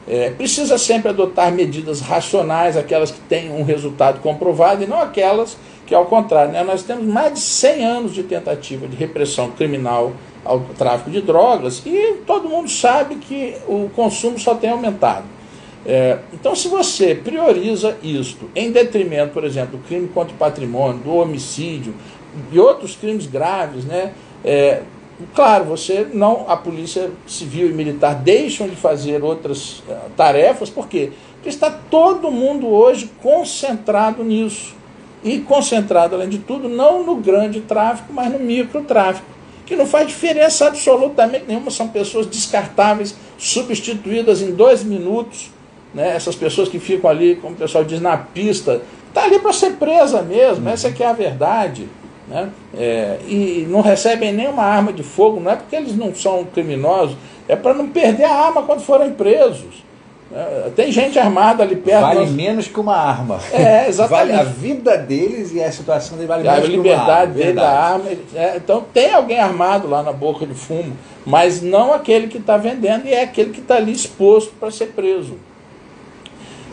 É, 0.06 0.30
precisa 0.30 0.78
sempre 0.78 1.10
adotar 1.10 1.52
medidas 1.52 2.00
racionais, 2.00 2.78
aquelas 2.78 3.10
que 3.10 3.20
têm 3.20 3.50
um 3.50 3.62
resultado 3.62 4.20
comprovado, 4.20 4.82
e 4.82 4.86
não 4.86 5.00
aquelas 5.00 5.58
que, 5.86 5.94
ao 5.94 6.06
contrário, 6.06 6.52
né, 6.52 6.62
nós 6.62 6.82
temos 6.82 7.04
mais 7.04 7.34
de 7.34 7.40
100 7.40 7.84
anos 7.84 8.14
de 8.14 8.22
tentativa 8.22 8.86
de 8.86 8.96
repressão 8.96 9.50
criminal 9.50 10.12
ao 10.44 10.60
tráfico 10.60 11.10
de 11.10 11.20
drogas 11.20 11.82
e 11.84 12.22
todo 12.26 12.48
mundo 12.48 12.70
sabe 12.70 13.16
que 13.16 13.54
o 13.66 13.90
consumo 13.94 14.38
só 14.38 14.54
tem 14.54 14.70
aumentado. 14.70 15.24
É, 15.86 16.18
então, 16.32 16.54
se 16.54 16.68
você 16.68 17.14
prioriza 17.14 17.96
isto 18.02 18.50
em 18.54 18.70
detrimento, 18.70 19.32
por 19.32 19.44
exemplo, 19.44 19.78
do 19.78 19.86
crime 19.86 20.08
contra 20.08 20.34
o 20.34 20.36
patrimônio, 20.36 21.00
do 21.00 21.14
homicídio 21.14 21.94
e 22.52 22.58
outros 22.58 22.96
crimes 22.96 23.26
graves, 23.26 23.84
né? 23.84 24.12
É, 24.44 24.82
claro, 25.34 25.64
você 25.64 26.06
não, 26.12 26.44
a 26.48 26.56
polícia 26.56 27.10
civil 27.26 27.70
e 27.70 27.72
militar 27.72 28.14
deixam 28.14 28.68
de 28.68 28.76
fazer 28.76 29.22
outras 29.22 29.80
uh, 29.80 30.10
tarefas, 30.16 30.70
por 30.70 30.88
quê? 30.88 31.12
Porque 31.34 31.48
está 31.48 31.70
todo 31.70 32.30
mundo 32.30 32.68
hoje 32.68 33.10
concentrado 33.22 34.22
nisso. 34.22 34.76
E 35.24 35.40
concentrado, 35.40 36.14
além 36.14 36.28
de 36.28 36.38
tudo, 36.38 36.68
não 36.68 37.04
no 37.04 37.16
grande 37.16 37.60
tráfico, 37.60 38.12
mas 38.12 38.30
no 38.30 38.38
microtráfico, 38.38 39.26
que 39.66 39.74
não 39.74 39.84
faz 39.84 40.06
diferença 40.06 40.68
absolutamente 40.68 41.44
nenhuma, 41.48 41.70
são 41.70 41.88
pessoas 41.88 42.26
descartáveis, 42.26 43.16
substituídas 43.36 44.40
em 44.40 44.52
dois 44.52 44.84
minutos 44.84 45.50
né? 45.94 46.14
essas 46.14 46.34
pessoas 46.34 46.68
que 46.68 46.78
ficam 46.78 47.08
ali, 47.10 47.36
como 47.36 47.54
o 47.54 47.56
pessoal 47.56 47.84
diz, 47.84 48.00
na 48.00 48.16
pista, 48.16 48.80
está 49.08 49.24
ali 49.24 49.38
para 49.38 49.52
ser 49.52 49.72
presa 49.72 50.22
mesmo, 50.22 50.66
uhum. 50.66 50.72
essa 50.72 50.90
que 50.90 51.02
é 51.02 51.06
a 51.06 51.12
verdade. 51.12 51.88
Né? 52.28 52.50
É, 52.76 53.18
e 53.26 53.66
não 53.68 53.80
recebem 53.80 54.32
nenhuma 54.32 54.62
arma 54.62 54.92
de 54.92 55.02
fogo, 55.02 55.40
não 55.40 55.50
é 55.50 55.56
porque 55.56 55.74
eles 55.74 55.96
não 55.96 56.14
são 56.14 56.44
criminosos, 56.44 57.16
é 57.48 57.56
para 57.56 57.72
não 57.72 57.88
perder 57.88 58.24
a 58.24 58.34
arma 58.34 58.62
quando 58.62 58.80
forem 58.80 59.12
presos. 59.12 59.88
É, 60.30 60.70
tem 60.76 60.92
gente 60.92 61.18
armada 61.18 61.62
ali 61.62 61.74
perto. 61.74 62.02
Vale 62.02 62.20
nós... 62.20 62.30
menos 62.30 62.68
que 62.68 62.78
uma 62.78 62.96
arma. 62.96 63.40
É, 63.50 63.88
exatamente. 63.88 64.28
Vale 64.28 64.40
a 64.40 64.44
vida 64.44 64.98
deles 64.98 65.54
e 65.54 65.62
a 65.62 65.72
situação 65.72 66.18
deles 66.18 66.28
vale 66.28 66.42
menos 66.42 66.58
a 66.58 66.62
que 66.68 66.76
uma 66.76 66.92
arma. 66.92 66.92
A 66.92 67.24
liberdade 67.24 67.32
dele 67.32 67.52
da 67.54 67.70
arma. 67.70 68.04
É, 68.34 68.56
então 68.56 68.84
tem 68.92 69.14
alguém 69.14 69.40
armado 69.40 69.88
lá 69.88 70.02
na 70.02 70.12
boca 70.12 70.44
de 70.44 70.52
fumo, 70.52 70.94
mas 71.24 71.62
não 71.62 71.94
aquele 71.94 72.28
que 72.28 72.36
está 72.36 72.58
vendendo 72.58 73.06
e 73.06 73.14
é 73.14 73.22
aquele 73.22 73.50
que 73.50 73.60
está 73.60 73.76
ali 73.76 73.92
exposto 73.92 74.52
para 74.60 74.70
ser 74.70 74.88
preso. 74.88 75.36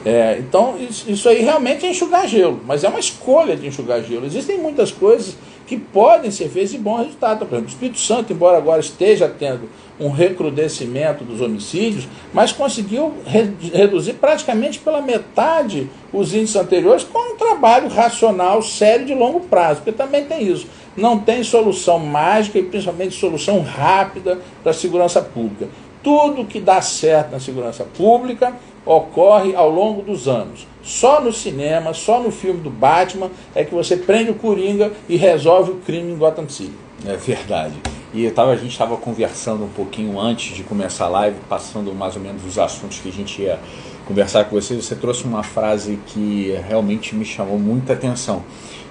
É, 0.06 0.38
então, 0.38 0.76
isso, 0.78 1.28
aí 1.28 1.42
realmente 1.42 1.84
é 1.84 1.90
enxugar 1.90 2.28
gelo, 2.28 2.62
mas 2.64 2.84
é 2.84 2.88
uma 2.88 3.00
escolha 3.00 3.56
de 3.56 3.66
enxugar 3.66 4.04
gelo. 4.04 4.24
Existem 4.24 4.60
muitas 4.60 4.92
coisas 4.92 5.36
que 5.66 5.78
podem 5.78 6.30
ser 6.30 6.48
feitas 6.48 6.76
e 6.76 6.78
bom 6.78 6.98
resultado. 6.98 7.40
Por 7.40 7.56
exemplo, 7.56 7.66
o 7.66 7.74
Espírito 7.74 8.00
Santo, 8.00 8.32
embora 8.32 8.56
agora 8.56 8.80
esteja 8.80 9.28
tendo 9.28 9.68
um 10.00 10.10
recrudescimento 10.10 11.24
dos 11.24 11.42
homicídios, 11.42 12.08
mas 12.32 12.52
conseguiu 12.52 13.14
re 13.26 13.52
reduzir 13.74 14.14
praticamente 14.14 14.78
pela 14.78 15.02
metade 15.02 15.90
os 16.14 16.36
índices 16.36 16.56
anteriores 16.56 17.04
com 17.04 17.34
um 17.34 17.38
trabalho 17.38 17.88
racional, 17.88 18.62
sério, 18.62 19.08
de 19.08 19.16
longo 19.16 19.40
prazo, 19.40 19.82
porque 19.82 19.92
também 19.92 20.26
tem 20.26 20.48
isso. 20.48 20.68
Não 20.96 21.18
tem 21.18 21.44
solução 21.44 21.98
mágica 21.98 22.60
e 22.60 22.64
principalmente 22.64 23.16
solução 23.16 23.62
rápida 23.62 24.40
para 24.62 24.72
a 24.72 24.76
segurança 24.76 25.22
pública. 25.22 25.68
Tudo 26.04 26.46
que 26.46 26.60
dá 26.60 26.80
certo 26.82 27.32
na 27.32 27.40
segurança 27.40 27.84
pública 27.98 28.54
ocorre 28.86 29.56
ao 29.56 29.70
longo 29.70 30.02
dos 30.02 30.28
anos. 30.28 30.68
Só 30.84 31.20
no 31.20 31.34
cinema, 31.34 31.94
só 31.94 32.22
no 32.22 32.32
filme 32.32 32.62
do 32.62 32.70
Batman 32.70 33.32
é 33.56 33.64
que 33.64 33.74
você 33.74 33.98
prende 33.98 34.30
o 34.32 34.36
Coringa 34.36 34.92
e 35.10 35.16
resolve 35.16 35.72
o 35.72 35.76
crime 35.78 36.12
em 36.12 36.18
Gotham 36.18 36.48
City. 36.48 36.74
É 37.06 37.16
verdade. 37.16 37.74
E 38.14 38.30
tava, 38.32 38.52
a 38.52 38.56
gente 38.56 38.72
estava 38.72 38.96
conversando 38.96 39.66
um 39.66 39.70
pouquinho 39.70 40.20
antes 40.20 40.56
de 40.56 40.64
começar 40.64 41.06
a 41.06 41.10
live, 41.10 41.38
passando 41.50 41.94
mais 41.94 42.16
ou 42.16 42.22
menos 42.22 42.46
os 42.46 42.58
assuntos 42.58 43.00
que 43.00 43.10
a 43.10 43.12
gente 43.12 43.42
ia 43.42 43.60
conversar 44.08 44.46
com 44.46 44.56
você. 44.56 44.76
Você 44.76 44.96
trouxe 44.96 45.26
uma 45.26 45.44
frase 45.44 46.00
que 46.08 46.58
realmente 46.68 47.16
me 47.16 47.26
chamou 47.26 47.60
muita 47.60 47.94
atenção 47.94 48.44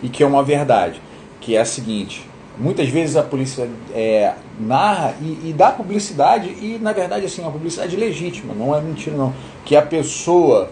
e 0.03 0.09
que 0.09 0.23
é 0.23 0.27
uma 0.27 0.43
verdade, 0.43 1.01
que 1.41 1.57
é 1.57 1.61
a 1.61 1.65
seguinte: 1.65 2.29
muitas 2.59 2.89
vezes 2.89 3.17
a 3.17 3.23
polícia 3.23 3.69
é, 3.95 4.33
narra 4.59 5.15
e, 5.21 5.49
e, 5.49 5.53
dá 5.53 5.71
publicidade 5.71 6.49
e 6.49 6.79
na 6.81 6.93
verdade 6.93 7.27
assim 7.27 7.43
uma 7.43 7.51
publicidade 7.51 7.97
legítima 7.97 8.55
não 8.55 8.75
é 8.75 8.81
mentira 8.81 9.17
não. 9.17 9.33
Que 9.65 9.75
a 9.77 9.83
pessoa 9.83 10.71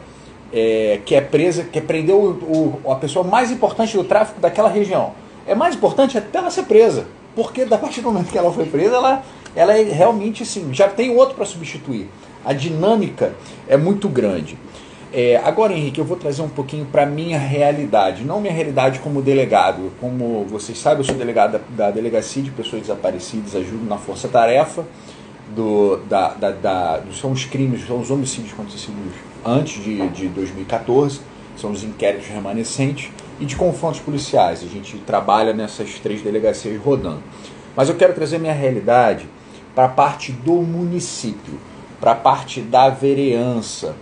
é, 0.53 1.01
que 1.05 1.15
é 1.15 1.21
presa 1.21 1.65
que 1.65 1.81
prendeu 1.81 2.19
o, 2.19 2.81
o, 2.85 2.93
a 2.93 2.97
pessoa 2.97 3.25
mais 3.25 3.51
importante 3.51 3.97
do 3.97 4.05
tráfico 4.05 4.41
daquela 4.41 4.69
região. 4.69 5.13
É 5.47 5.55
mais 5.55 5.75
importante 5.75 6.17
até 6.17 6.39
ela 6.39 6.51
ser 6.51 6.65
presa 6.65 7.07
porque 7.35 7.65
da 7.65 7.79
partir 7.79 8.01
do 8.01 8.13
momento 8.13 8.31
que 8.31 8.39
ela 8.39 8.53
foi 8.53 8.67
presa 8.67 8.97
ela 8.97 9.23
ela 9.55 9.77
é 9.77 9.83
realmente 9.83 10.43
assim 10.43 10.73
já 10.73 10.89
tem 10.89 11.17
outro 11.17 11.35
para 11.35 11.45
substituir. 11.45 12.09
A 12.45 12.53
dinâmica 12.53 13.35
é 13.69 13.77
muito 13.77 14.09
grande 14.09 14.59
é, 15.13 15.37
agora, 15.45 15.73
Henrique, 15.73 15.99
eu 15.99 16.05
vou 16.05 16.17
trazer 16.17 16.41
um 16.43 16.49
pouquinho 16.49 16.87
para 16.87 17.05
minha 17.05 17.39
realidade, 17.39 18.25
não 18.25 18.41
minha 18.41 18.53
realidade 18.53 18.99
como 19.01 19.21
delegado. 19.21 19.93
Como 20.01 20.45
vocês 20.45 20.79
sabem, 20.79 20.99
eu 20.99 21.05
sou 21.05 21.15
delegado 21.15 21.53
da, 21.53 21.87
da 21.87 21.91
Delegacia 21.91 22.43
de 22.43 22.51
Pessoas 22.51 22.83
Desaparecidas, 22.83 23.55
ajudo 23.55 23.85
na 23.85 23.99
força-tarefa. 23.99 24.85
Do, 25.55 25.99
da, 26.09 26.29
da, 26.29 26.51
da, 26.51 27.03
são 27.13 27.33
os 27.33 27.45
crimes, 27.45 27.87
são 27.87 28.01
os 28.01 28.11
homicídios 28.11 28.55
acontecidos 28.55 29.13
antes 29.45 29.85
de, 29.85 30.09
de 30.09 30.29
2014, 30.29 31.21
são 31.59 31.73
os 31.73 31.85
inquéritos 31.85 32.29
remanescentes 32.29 33.11
e 33.39 33.45
de 33.45 33.55
confrontos 33.55 34.01
policiais. 34.01 34.63
A 34.63 34.67
gente 34.67 34.97
trabalha 34.99 35.53
nessas 35.53 35.99
três 35.99 36.23
delegacias 36.23 36.81
rodando. 36.81 37.23
Mas 37.77 37.91
eu 37.91 37.97
quero 37.97 38.15
trazer 38.15 38.39
minha 38.39 38.55
realidade 38.55 39.29
para 39.75 39.85
a 39.85 39.89
parte 39.89 40.33
do 40.33 40.55
município, 40.55 41.59
para 42.01 42.13
a 42.13 42.17
parte 42.17 42.63
da 42.63 42.89
vereança, 42.89 43.95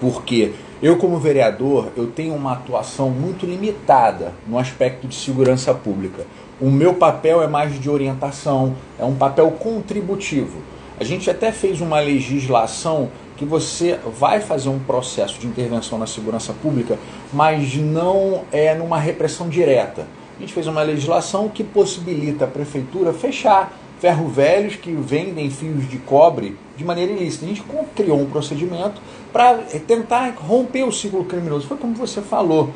porque 0.00 0.52
eu, 0.82 0.96
como 0.98 1.18
vereador, 1.18 1.88
eu 1.96 2.06
tenho 2.06 2.34
uma 2.34 2.52
atuação 2.52 3.08
muito 3.08 3.46
limitada 3.46 4.32
no 4.46 4.58
aspecto 4.58 5.06
de 5.06 5.14
segurança 5.14 5.72
pública. 5.72 6.26
O 6.60 6.70
meu 6.70 6.94
papel 6.94 7.42
é 7.42 7.46
mais 7.46 7.80
de 7.80 7.88
orientação, 7.88 8.74
é 8.98 9.04
um 9.04 9.14
papel 9.14 9.50
contributivo. 9.52 10.58
A 10.98 11.04
gente 11.04 11.30
até 11.30 11.52
fez 11.52 11.80
uma 11.80 12.00
legislação 12.00 13.10
que 13.36 13.44
você 13.44 13.98
vai 14.18 14.40
fazer 14.40 14.68
um 14.68 14.78
processo 14.78 15.38
de 15.38 15.46
intervenção 15.46 15.98
na 15.98 16.06
segurança 16.06 16.54
pública, 16.54 16.98
mas 17.32 17.74
não 17.76 18.44
é 18.50 18.74
numa 18.74 18.98
repressão 18.98 19.48
direta. 19.48 20.06
A 20.36 20.40
gente 20.40 20.52
fez 20.52 20.66
uma 20.66 20.82
legislação 20.82 21.48
que 21.48 21.64
possibilita 21.64 22.44
a 22.44 22.48
prefeitura 22.48 23.12
fechar 23.12 23.72
ferro 24.00 24.28
velhos 24.28 24.76
que 24.76 24.92
vendem 24.92 25.50
fios 25.50 25.88
de 25.88 25.98
cobre 25.98 26.56
de 26.76 26.84
maneira 26.84 27.12
ilícita. 27.12 27.44
A 27.44 27.48
gente 27.48 27.64
criou 27.94 28.20
um 28.20 28.26
procedimento 28.26 29.00
para 29.32 29.54
tentar 29.86 30.34
romper 30.36 30.84
o 30.84 30.92
ciclo 30.92 31.24
criminoso. 31.24 31.66
Foi 31.66 31.76
como 31.76 31.94
você 31.94 32.20
falou. 32.20 32.70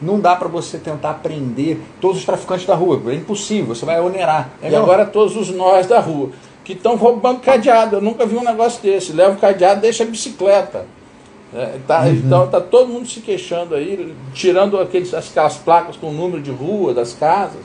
Não 0.00 0.20
dá 0.20 0.36
para 0.36 0.48
você 0.48 0.76
tentar 0.76 1.14
prender 1.14 1.78
todos 2.00 2.18
os 2.18 2.24
traficantes 2.24 2.66
da 2.66 2.74
rua. 2.74 3.00
É 3.06 3.14
impossível, 3.14 3.74
você 3.74 3.86
vai 3.86 4.00
onerar. 4.00 4.50
É 4.62 4.70
e 4.70 4.76
agora 4.76 5.06
todos 5.06 5.36
os 5.36 5.48
nós 5.50 5.86
da 5.86 6.00
rua 6.00 6.30
que 6.66 6.72
estão 6.72 6.96
roubando 6.96 7.40
cadeado. 7.40 7.96
Eu 7.96 8.02
nunca 8.02 8.26
vi 8.26 8.36
um 8.36 8.44
negócio 8.44 8.82
desse. 8.82 9.12
Leva 9.12 9.34
o 9.34 9.38
cadeado, 9.38 9.80
deixa 9.80 10.02
a 10.02 10.06
bicicleta. 10.06 10.84
É, 11.54 11.78
tá, 11.86 12.02
uhum. 12.02 12.12
Então 12.12 12.48
tá 12.48 12.60
todo 12.60 12.88
mundo 12.88 13.08
se 13.08 13.20
queixando 13.20 13.74
aí, 13.74 14.12
tirando 14.34 14.78
aqueles, 14.78 15.14
aquelas 15.14 15.56
placas 15.56 15.96
com 15.96 16.08
o 16.08 16.12
número 16.12 16.42
de 16.42 16.50
rua 16.50 16.92
das 16.92 17.14
casas. 17.14 17.62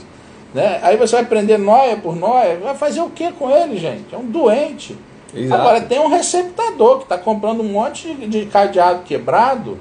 Né? 0.54 0.80
Aí 0.84 0.98
você 0.98 1.16
vai 1.16 1.26
prender 1.26 1.58
noia 1.58 1.96
por 1.98 2.16
noia, 2.16 2.58
vai 2.58 2.76
fazer 2.76 3.02
o 3.02 3.10
que 3.10 3.32
com 3.32 3.50
ele, 3.50 3.78
gente? 3.78 4.14
É 4.14 4.18
um 4.18 4.26
doente. 4.26 4.98
Exato. 5.34 5.62
Agora 5.62 5.82
tem 5.82 6.00
um 6.00 6.08
receptador 6.08 6.98
que 6.98 7.04
está 7.04 7.18
comprando 7.18 7.62
um 7.62 7.72
monte 7.72 8.14
de, 8.14 8.28
de 8.28 8.46
cadeado 8.48 9.04
quebrado, 9.04 9.80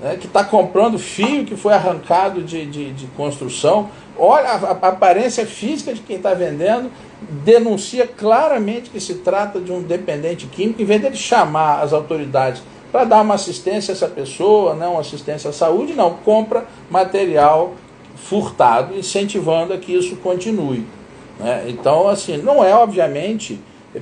né? 0.00 0.16
que 0.18 0.26
está 0.26 0.42
comprando 0.42 0.98
fio 0.98 1.44
que 1.44 1.56
foi 1.56 1.74
arrancado 1.74 2.42
de, 2.42 2.64
de, 2.64 2.92
de 2.92 3.06
construção. 3.08 3.90
Olha 4.16 4.48
a, 4.48 4.54
a, 4.54 4.88
aparência 4.88 5.44
física 5.44 5.92
de 5.92 6.00
quem 6.00 6.16
está 6.16 6.32
vendendo, 6.32 6.90
denuncia 7.44 8.06
claramente 8.06 8.88
que 8.88 9.00
se 9.00 9.16
trata 9.16 9.60
de 9.60 9.70
um 9.70 9.82
dependente 9.82 10.46
químico, 10.46 10.80
em 10.80 10.86
vez 10.86 11.02
dele 11.02 11.16
chamar 11.16 11.82
as 11.82 11.92
autoridades 11.92 12.62
para 12.90 13.04
dar 13.04 13.22
uma 13.22 13.34
assistência 13.34 13.92
a 13.92 13.94
essa 13.94 14.08
pessoa, 14.08 14.74
né, 14.74 14.86
uma 14.86 15.00
assistência 15.00 15.48
à 15.48 15.52
saúde, 15.52 15.94
não, 15.94 16.14
compra 16.14 16.66
material 16.90 17.72
furtado, 18.24 18.96
incentivando 18.96 19.72
a 19.72 19.78
que 19.78 19.92
isso 19.92 20.16
continue. 20.16 20.86
Né? 21.38 21.64
Então, 21.68 22.08
assim, 22.08 22.36
não 22.36 22.64
é 22.64 22.74
obviamente 22.74 23.58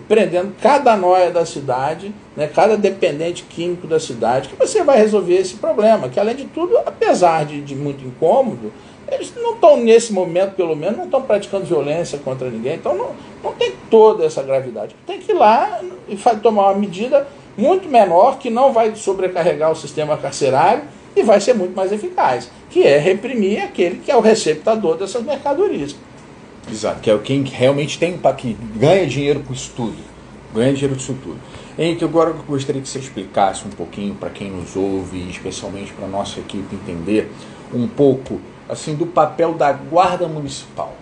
prendendo 0.06 0.54
cada 0.60 0.96
noia 0.96 1.30
da 1.30 1.44
cidade, 1.44 2.14
né, 2.36 2.46
cada 2.46 2.76
dependente 2.76 3.42
químico 3.42 3.88
da 3.88 3.98
cidade, 3.98 4.48
que 4.48 4.54
você 4.54 4.84
vai 4.84 4.98
resolver 4.98 5.34
esse 5.34 5.56
problema, 5.56 6.08
que 6.08 6.20
além 6.20 6.36
de 6.36 6.44
tudo, 6.44 6.78
apesar 6.78 7.44
de, 7.44 7.60
de 7.60 7.74
muito 7.74 8.04
incômodo, 8.04 8.72
eles 9.10 9.32
não 9.34 9.54
estão 9.54 9.76
nesse 9.78 10.12
momento, 10.12 10.54
pelo 10.54 10.76
menos, 10.76 10.96
não 10.96 11.06
estão 11.06 11.22
praticando 11.22 11.64
violência 11.64 12.18
contra 12.18 12.48
ninguém, 12.48 12.76
então 12.76 12.94
não, 12.94 13.10
não 13.42 13.52
tem 13.52 13.72
toda 13.90 14.24
essa 14.24 14.42
gravidade. 14.42 14.94
Tem 15.04 15.18
que 15.18 15.32
ir 15.32 15.34
lá 15.34 15.80
e 16.08 16.16
tomar 16.36 16.70
uma 16.70 16.78
medida 16.78 17.26
muito 17.58 17.88
menor, 17.88 18.38
que 18.38 18.48
não 18.48 18.72
vai 18.72 18.94
sobrecarregar 18.94 19.72
o 19.72 19.76
sistema 19.76 20.16
carcerário, 20.16 20.84
e 21.16 21.22
vai 21.24 21.40
ser 21.40 21.54
muito 21.54 21.74
mais 21.74 21.90
eficaz, 21.90 22.48
que 22.70 22.82
é 22.84 22.98
reprimir 22.98 23.62
aquele 23.62 23.96
que 23.96 24.10
é 24.10 24.16
o 24.16 24.20
receptador 24.20 24.96
dessas 24.96 25.22
mercadorias. 25.22 25.94
Exato, 26.70 27.00
que 27.00 27.10
é 27.10 27.18
quem 27.18 27.42
realmente 27.42 27.98
tem 27.98 28.16
que 28.36 28.56
ganha 28.76 29.06
dinheiro 29.06 29.40
com 29.40 29.52
isso 29.52 29.72
tudo. 29.76 29.96
Ganha 30.54 30.72
dinheiro 30.72 30.94
com 30.94 31.00
isso 31.00 31.16
tudo. 31.22 31.38
Henrique, 31.78 32.04
agora 32.04 32.30
eu 32.30 32.34
gostaria 32.46 32.82
que 32.82 32.88
você 32.88 32.98
explicasse 32.98 33.66
um 33.66 33.70
pouquinho 33.70 34.14
para 34.14 34.30
quem 34.30 34.50
nos 34.50 34.76
ouve, 34.76 35.28
especialmente 35.30 35.92
para 35.92 36.04
a 36.04 36.08
nossa 36.08 36.38
equipe 36.40 36.74
entender 36.74 37.30
um 37.72 37.88
pouco 37.88 38.40
assim 38.68 38.94
do 38.94 39.06
papel 39.06 39.54
da 39.54 39.72
guarda 39.72 40.28
municipal. 40.28 40.94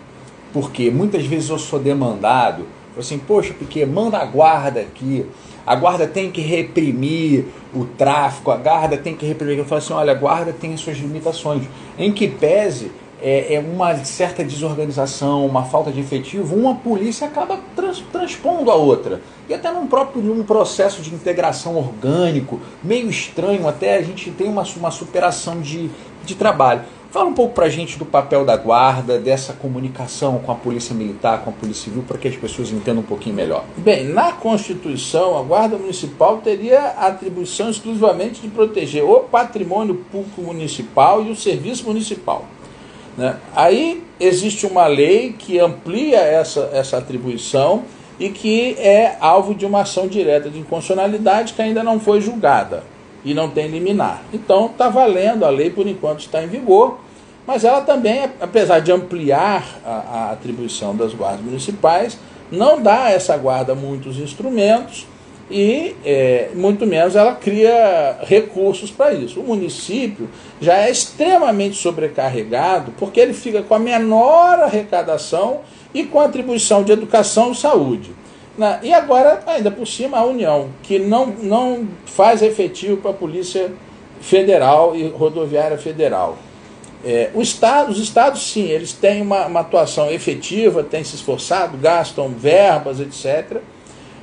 Porque 0.53 0.91
muitas 0.91 1.27
vezes 1.27 1.51
eu 1.51 1.59
sou 1.59 1.79
demandado, 1.79 2.67
assim, 2.97 3.19
poxa, 3.19 3.55
porque 3.59 3.85
manda 3.85 4.19
a 4.19 4.25
guarda 4.25 4.81
aqui, 4.81 5.27
a 5.69 5.75
guarda 5.75 6.07
tem 6.07 6.31
que 6.31 6.41
reprimir 6.41 7.45
o 7.75 7.85
tráfico, 7.85 8.51
a 8.51 8.57
guarda 8.57 8.97
tem 8.97 9.15
que 9.15 9.27
reprimir. 9.27 9.59
Eu 9.59 9.67
falo 9.67 9.81
assim: 9.81 9.93
olha, 9.93 10.13
a 10.13 10.15
guarda 10.15 10.51
tem 10.51 10.75
suas 10.79 10.97
limitações. 10.97 11.65
Em 11.99 12.11
que 12.11 12.27
pese 12.27 12.91
é, 13.21 13.55
é, 13.55 13.61
uma 13.61 13.95
certa 14.03 14.43
desorganização, 14.43 15.45
uma 15.45 15.65
falta 15.65 15.93
de 15.93 16.01
efetivo, 16.01 16.57
uma 16.57 16.75
polícia 16.77 17.27
acaba 17.27 17.59
trans, 17.77 18.03
transpondo 18.11 18.71
a 18.71 18.75
outra. 18.75 19.21
E 19.47 19.53
até 19.53 19.71
num 19.71 19.87
próprio 19.87 20.23
num 20.23 20.43
processo 20.43 21.03
de 21.03 21.15
integração 21.15 21.77
orgânico, 21.77 22.59
meio 22.83 23.11
estranho, 23.11 23.69
até 23.69 23.99
a 23.99 24.03
gente 24.03 24.31
tem 24.31 24.49
uma, 24.49 24.65
uma 24.77 24.91
superação 24.91 25.61
de, 25.61 25.91
de 26.25 26.35
trabalho. 26.35 26.81
Fala 27.11 27.25
um 27.25 27.33
pouco 27.33 27.55
para 27.55 27.65
a 27.65 27.71
gente 27.71 27.99
do 27.99 28.05
papel 28.05 28.45
da 28.45 28.55
guarda, 28.55 29.19
dessa 29.19 29.55
comunicação 29.55 30.41
com 30.41 30.53
a 30.53 30.55
polícia 30.55 30.95
militar, 30.95 31.43
com 31.43 31.49
a 31.49 31.53
polícia 31.55 31.85
civil, 31.85 32.05
para 32.07 32.19
que 32.19 32.29
as 32.29 32.37
pessoas 32.37 32.71
entendam 32.71 33.03
um 33.03 33.07
pouquinho 33.07 33.35
melhor. 33.35 33.65
Bem, 33.79 34.05
na 34.05 34.33
Constituição, 34.33 35.39
a 35.39 35.43
Guarda 35.43 35.79
Municipal 35.79 36.37
teria 36.45 36.81
a 36.81 37.07
atribuição 37.07 37.71
exclusivamente 37.71 38.43
de 38.43 38.49
proteger 38.49 39.03
o 39.05 39.21
patrimônio 39.21 39.95
público 40.13 40.43
municipal 40.43 41.25
e 41.25 41.31
o 41.31 41.37
serviço 41.37 41.87
municipal. 41.87 42.45
Né? 43.17 43.37
Aí 43.57 44.05
existe 44.21 44.67
uma 44.67 44.87
lei 44.87 45.33
que 45.33 45.59
amplia 45.59 46.19
essa, 46.19 46.69
essa 46.75 46.99
atribuição 46.99 47.85
e 48.21 48.29
que 48.29 48.75
é 48.79 49.17
alvo 49.19 49.55
de 49.55 49.65
uma 49.65 49.81
ação 49.81 50.07
direta 50.07 50.51
de 50.51 50.59
inconstitucionalidade 50.59 51.55
que 51.55 51.63
ainda 51.63 51.83
não 51.83 51.99
foi 51.99 52.21
julgada 52.21 52.83
e 53.25 53.35
não 53.35 53.51
tem 53.51 53.69
liminar. 53.69 54.23
Então 54.33 54.67
está 54.67 54.89
valendo, 54.89 55.45
a 55.45 55.51
lei 55.51 55.71
por 55.71 55.87
enquanto 55.87 56.21
está 56.21 56.43
em 56.43 56.49
vigor, 56.49 56.99
mas 57.47 57.65
ela 57.65 57.81
também, 57.81 58.25
apesar 58.41 58.81
de 58.81 58.93
ampliar 58.93 59.81
a, 59.85 59.91
a 59.91 60.33
atribuição 60.33 60.95
das 60.95 61.15
guardas 61.15 61.41
municipais, 61.41 62.19
não 62.51 62.81
dá 62.81 63.05
a 63.05 63.11
essa 63.11 63.37
guarda 63.37 63.75
muitos 63.75 64.19
instrumentos 64.19 65.07
e 65.51 65.97
é, 66.05 66.51
muito 66.55 66.87
menos 66.87 67.17
ela 67.17 67.35
cria 67.35 68.19
recursos 68.23 68.91
para 68.91 69.15
isso. 69.15 69.41
O 69.41 69.45
município 69.45 70.29
já 70.61 70.77
é 70.79 70.91
extremamente 70.91 71.77
sobrecarregado 71.77 72.93
porque 72.99 73.19
ele 73.19 73.33
fica 73.33 73.63
com 73.63 73.75
a 73.75 73.79
menor 73.79 74.61
arrecadação 74.61 75.61
e 75.95 76.05
com 76.05 76.21
atribuição 76.21 76.83
de 76.83 76.93
educação 76.93 77.53
e 77.53 77.55
saúde. 77.57 78.11
Na, 78.59 78.81
e 78.83 78.93
agora, 78.93 79.41
ainda 79.47 79.71
por 79.71 79.87
cima, 79.87 80.19
a 80.19 80.25
União, 80.25 80.71
que 80.83 80.99
não, 80.99 81.27
não 81.27 81.87
faz 82.05 82.43
efetivo 82.43 82.97
para 82.97 83.13
a 83.13 83.15
Polícia 83.15 83.71
Federal 84.21 84.97
e 84.97 85.07
Rodoviária 85.07 85.79
Federal. 85.79 86.37
É, 87.05 87.31
o 87.33 87.41
estado, 87.41 87.93
os 87.93 88.01
estados, 88.01 88.51
sim, 88.51 88.65
eles 88.65 88.93
têm 88.93 89.23
uma, 89.23 89.47
uma 89.47 89.61
atuação 89.61 90.11
efetiva, 90.11 90.83
têm 90.83 91.05
se 91.05 91.15
esforçado, 91.15 91.79
gastam 91.79 92.31
verbas, 92.31 92.99
etc. 92.99 93.59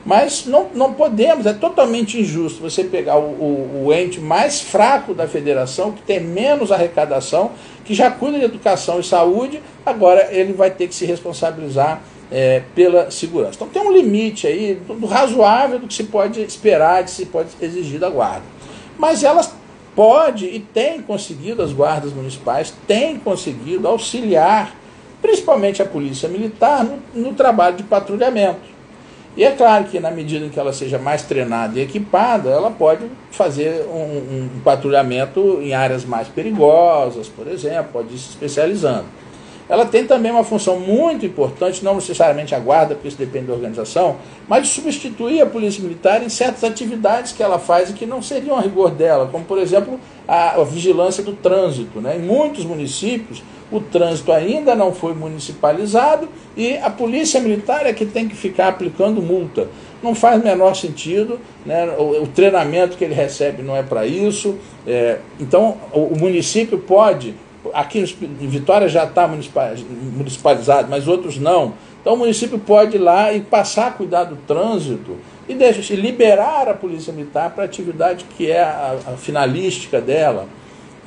Mas 0.06 0.46
não, 0.46 0.68
não 0.76 0.94
podemos, 0.94 1.46
é 1.46 1.54
totalmente 1.54 2.20
injusto 2.20 2.62
você 2.62 2.84
pegar 2.84 3.18
o, 3.18 3.30
o, 3.30 3.86
o, 3.86 3.94
ente 3.94 4.20
mais 4.20 4.60
fraco 4.60 5.14
da 5.14 5.30
federação, 5.30 5.94
que 5.94 6.02
tem 6.02 6.20
menos 6.20 6.74
arrecadação, 6.74 7.52
que 7.86 7.94
já 7.94 8.12
cuida 8.12 8.38
de 8.38 8.44
educação 8.44 9.00
e 9.00 9.04
saúde, 9.04 9.64
agora 9.86 10.28
ele 10.32 10.52
vai 10.52 10.70
ter 10.70 10.88
que 10.90 10.94
se 10.94 11.06
responsabilizar 11.06 12.02
é, 12.32 12.64
pela 12.74 13.12
segurança. 13.12 13.54
Então 13.56 13.68
tem 13.68 13.82
um 13.82 13.92
limite 13.92 14.48
aí 14.48 14.76
do, 14.76 15.06
razoável 15.06 15.80
do 15.80 15.88
que 15.88 15.94
se 15.94 16.06
pode 16.06 16.42
esperar, 16.42 17.04
de 17.04 17.12
se 17.12 17.26
pode 17.26 17.50
exigir 17.62 18.00
da 18.00 18.10
guarda. 18.10 18.44
Mas 18.98 19.24
elas 19.24 19.54
pode 19.96 20.46
e 20.46 20.60
tem 20.60 21.02
conseguido, 21.02 21.62
as 21.62 21.72
guardas 21.72 22.12
municipais 22.14 22.74
têm 22.86 23.18
conseguido 23.18 23.88
auxiliar, 23.88 24.76
principalmente 25.22 25.82
a 25.82 25.86
polícia 25.86 26.28
militar, 26.28 26.84
no, 26.84 27.00
no 27.14 27.34
trabalho 27.34 27.78
de 27.78 27.84
patrulhamento. 27.84 28.76
E 29.38 29.44
é 29.44 29.52
claro 29.52 29.86
que 29.86 30.00
na 30.00 30.12
medida 30.12 30.46
em 30.46 30.50
que 30.50 30.58
ela 30.58 30.72
seja 30.72 30.98
mais 30.98 31.24
treinada 31.24 31.78
e 31.78 31.84
equipada, 31.84 32.50
ela 32.50 32.72
pode 32.72 33.06
fazer 33.32 33.86
um, 33.86 34.46
um 34.56 34.62
patrulhamento 34.64 35.60
em 35.62 35.74
áreas 35.74 36.06
mais 36.06 36.30
perigosas, 36.30 37.28
por 37.28 37.46
exemplo, 37.48 37.92
pode 37.92 38.16
ir 38.16 38.18
se 38.18 38.30
especializando. 38.30 39.06
Ela 39.68 39.86
tem 39.86 40.06
também 40.06 40.32
uma 40.32 40.44
função 40.44 40.80
muito 40.80 41.26
importante, 41.26 41.84
não 41.84 41.96
necessariamente 41.96 42.54
a 42.54 42.60
guarda, 42.60 42.94
porque 42.94 43.08
isso 43.08 43.18
depende 43.18 43.48
da 43.48 43.54
organização, 43.54 44.18
mas 44.48 44.68
de 44.68 44.74
substituir 44.74 45.42
a 45.42 45.46
polícia 45.46 45.82
militar 45.82 46.22
em 46.22 46.30
certas 46.30 46.64
atividades 46.64 47.32
que 47.32 47.42
ela 47.42 47.58
faz 47.58 47.90
e 47.90 47.94
que 47.94 48.06
não 48.06 48.22
seriam 48.22 48.58
a 48.58 48.62
rigor 48.62 48.92
dela, 48.92 49.28
como 49.32 49.44
por 49.44 49.58
exemplo 49.58 50.00
a, 50.28 50.62
a 50.62 50.64
vigilância 50.64 51.24
do 51.24 51.34
trânsito. 51.34 52.00
Né? 52.00 52.18
Em 52.18 52.22
muitos 52.22 52.64
municípios, 52.64 53.42
o 53.72 53.80
trânsito 53.80 54.32
ainda 54.32 54.76
não 54.76 54.94
foi 54.94 55.16
municipalizado 55.16 56.30
e 56.56 56.78
a 56.78 56.90
polícia 56.92 57.40
militar 57.40 57.88
é 57.88 57.94
que 57.94 58.06
tem 58.06 58.28
que 58.28 58.36
ficar 58.36 58.68
aplicando 58.68 59.22
multa. 59.22 59.68
Não 60.04 60.14
faz 60.14 60.44
menor 60.44 60.76
sentido, 60.76 61.40
né? 61.66 61.86
o, 61.98 62.24
o 62.24 62.28
treinamento 62.28 62.96
que 62.96 63.04
ele 63.04 63.16
recebe 63.16 63.64
não 63.64 63.76
é 63.76 63.82
para 63.82 64.06
isso. 64.06 64.56
É, 64.86 65.18
então, 65.40 65.78
o, 65.92 66.02
o 66.02 66.20
município 66.20 66.78
pode 66.78 67.34
aqui 67.74 68.00
em 68.00 68.48
Vitória 68.48 68.88
já 68.88 69.06
está 69.06 69.28
municipalizado, 69.28 70.88
mas 70.90 71.08
outros 71.08 71.38
não. 71.38 71.74
Então 72.02 72.14
o 72.14 72.18
município 72.18 72.60
pode 72.60 72.98
ir 72.98 73.00
lá 73.00 73.34
e 73.34 73.42
passar 73.42 73.88
a 73.88 73.92
cuidar 73.92 74.26
do 74.26 74.36
trânsito 74.36 75.18
e 75.50 75.54
deixa, 75.56 75.94
liberar 75.96 76.68
a 76.68 76.74
polícia 76.74 77.12
militar 77.12 77.52
para 77.52 77.64
a 77.64 77.66
atividade 77.66 78.26
que 78.38 78.52
é 78.52 78.62
a, 78.62 78.98
a 79.08 79.18
finalística 79.18 80.00
dela. 80.00 80.48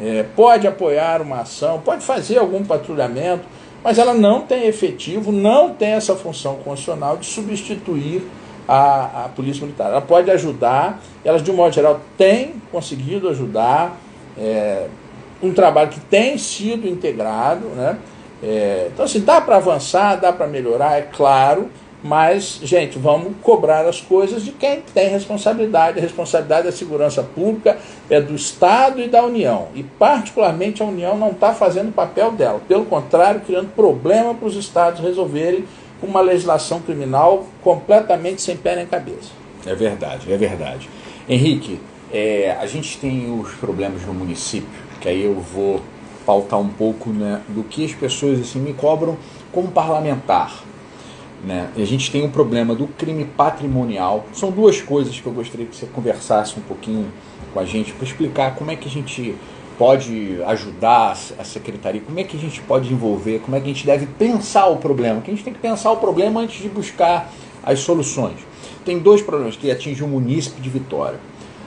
É, 0.01 0.25
pode 0.37 0.67
apoiar 0.67 1.21
uma 1.21 1.41
ação, 1.41 1.81
pode 1.81 2.05
fazer 2.05 2.39
algum 2.39 2.65
patrulhamento, 2.65 3.45
mas 3.83 3.99
ela 3.99 4.15
não 4.15 4.43
tem 4.43 4.67
efetivo, 4.67 5.33
não 5.33 5.71
tem 5.71 5.91
essa 5.91 6.15
função 6.15 6.57
constitucional 6.57 7.17
de 7.17 7.27
substituir 7.27 8.23
a, 8.69 9.25
a 9.25 9.29
polícia 9.31 9.63
militar. 9.63 9.91
Ela 9.91 10.01
pode 10.01 10.31
ajudar, 10.31 11.01
elas 11.25 11.43
de 11.43 11.51
um 11.51 11.55
modo 11.55 11.75
geral 11.75 12.01
têm 12.17 12.55
conseguido 12.71 13.29
ajudar. 13.29 13.97
É, 14.37 14.89
um 15.43 15.53
trabalho 15.53 15.91
que 15.91 16.01
tem 16.01 16.37
sido 16.39 16.87
integrado, 16.89 17.67
né? 17.69 17.99
É, 18.43 18.89
então, 18.93 19.05
assim, 19.05 19.21
dá 19.21 19.41
para 19.41 19.57
avançar, 19.57 20.17
dá 20.17 20.33
para 20.33 20.47
melhorar, 20.47 20.99
é 20.99 21.03
claro, 21.03 21.69
mas, 22.03 22.61
gente, 22.63 22.97
vamos 22.97 23.33
cobrar 23.43 23.85
as 23.85 24.01
coisas 24.01 24.45
de 24.45 24.53
quem 24.53 24.81
tem 24.95 25.09
responsabilidade. 25.09 25.99
A 25.99 26.03
responsabilidade 26.03 26.67
da 26.67 26.73
segurança 26.73 27.23
pública 27.23 27.77
é 28.09 28.21
do 28.21 28.35
Estado 28.37 29.01
e 29.01 29.09
da 29.09 29.25
União. 29.25 29.69
E, 29.75 29.83
particularmente, 29.83 30.81
a 30.81 30.87
União 30.87 31.17
não 31.17 31.31
está 31.31 31.53
fazendo 31.53 31.89
o 31.89 31.93
papel 31.93 32.31
dela. 32.31 32.61
Pelo 32.69 32.85
contrário, 32.85 33.41
criando 33.41 33.75
problema 33.75 34.33
para 34.33 34.47
os 34.47 34.55
Estados 34.55 35.01
resolverem 35.01 35.65
uma 36.01 36.21
legislação 36.21 36.81
criminal 36.81 37.45
completamente 37.63 38.43
sem 38.43 38.57
pé 38.57 38.77
nem 38.77 38.87
cabeça. 38.87 39.33
É 39.67 39.75
verdade, 39.75 40.33
é 40.33 40.37
verdade. 40.37 40.89
Henrique, 41.29 41.81
é, 42.13 42.57
a 42.61 42.67
gente 42.67 42.97
tem 42.99 43.29
os 43.41 43.51
problemas 43.55 44.03
no 44.07 44.15
município 44.15 44.88
que 45.01 45.09
aí 45.09 45.25
eu 45.25 45.35
vou 45.35 45.81
pautar 46.27 46.61
um 46.61 46.69
pouco 46.69 47.11
né, 47.11 47.41
do 47.49 47.63
que 47.65 47.85
as 47.85 47.95
pessoas 47.95 48.41
assim, 48.41 48.61
me 48.61 48.75
cobram 48.75 49.17
como 49.51 49.69
parlamentar. 49.69 50.63
Né? 51.43 51.71
E 51.77 51.83
a 51.83 51.87
gente 51.87 52.11
tem 52.11 52.23
um 52.23 52.31
problema 52.31 52.75
do 52.75 52.87
crime 52.87 53.25
patrimonial. 53.25 54.27
São 54.33 54.51
duas 54.51 54.81
coisas 54.83 55.19
que 55.19 55.27
eu 55.27 55.33
gostaria 55.33 55.65
que 55.65 55.77
você 55.77 55.87
conversasse 55.87 56.59
um 56.59 56.63
pouquinho 56.63 57.07
com 57.55 57.61
a 57.61 57.65
gente 57.65 57.93
para 57.93 58.05
explicar 58.05 58.55
como 58.57 58.71
é 58.71 58.77
que 58.77 58.89
a 58.89 58.91
gente 58.91 59.35
pode 59.79 60.43
ajudar 60.45 61.17
a 61.39 61.45
secretaria, 61.45 62.01
como 62.01 62.19
é 62.19 62.25
que 62.25 62.37
a 62.37 62.41
gente 62.41 62.61
pode 62.63 62.93
envolver, 62.93 63.39
como 63.39 63.57
é 63.57 63.61
que 63.61 63.67
a 63.67 63.73
gente 63.73 63.87
deve 63.87 64.07
pensar 64.07 64.67
o 64.67 64.77
problema. 64.77 65.21
Que 65.21 65.31
a 65.31 65.35
gente 65.35 65.45
tem 65.45 65.55
que 65.55 65.61
pensar 65.61 65.93
o 65.93 65.97
problema 65.97 66.41
antes 66.41 66.61
de 66.61 66.69
buscar 66.69 67.33
as 67.63 67.79
soluções. 67.81 68.37
Tem 68.85 68.99
dois 68.99 69.23
problemas 69.23 69.57
que 69.57 69.71
atingem 69.71 70.05
o 70.05 70.09
munícipe 70.09 70.61
de 70.61 70.69
Vitória. 70.69 71.21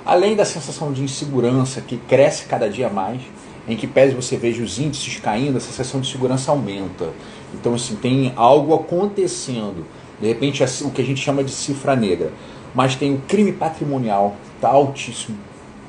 Além 0.05 0.35
da 0.35 0.45
sensação 0.45 0.91
de 0.91 1.03
insegurança 1.03 1.79
que 1.81 1.97
cresce 1.97 2.45
cada 2.45 2.69
dia 2.69 2.89
mais, 2.89 3.21
em 3.67 3.77
que 3.77 3.85
pese 3.85 4.15
você 4.15 4.35
veja 4.35 4.63
os 4.63 4.79
índices 4.79 5.19
caindo, 5.19 5.57
a 5.57 5.61
sensação 5.61 6.01
de 6.01 6.11
segurança 6.11 6.51
aumenta. 6.51 7.09
Então, 7.53 7.75
assim, 7.75 7.95
tem 7.95 8.33
algo 8.35 8.73
acontecendo. 8.73 9.85
De 10.19 10.27
repente, 10.27 10.63
assim, 10.63 10.85
o 10.85 10.91
que 10.91 11.01
a 11.01 11.05
gente 11.05 11.21
chama 11.21 11.43
de 11.43 11.51
cifra 11.51 11.95
negra. 11.95 12.31
Mas 12.73 12.95
tem 12.95 13.13
o 13.13 13.21
crime 13.27 13.51
patrimonial, 13.51 14.35
está 14.55 14.69
altíssimo. 14.69 15.37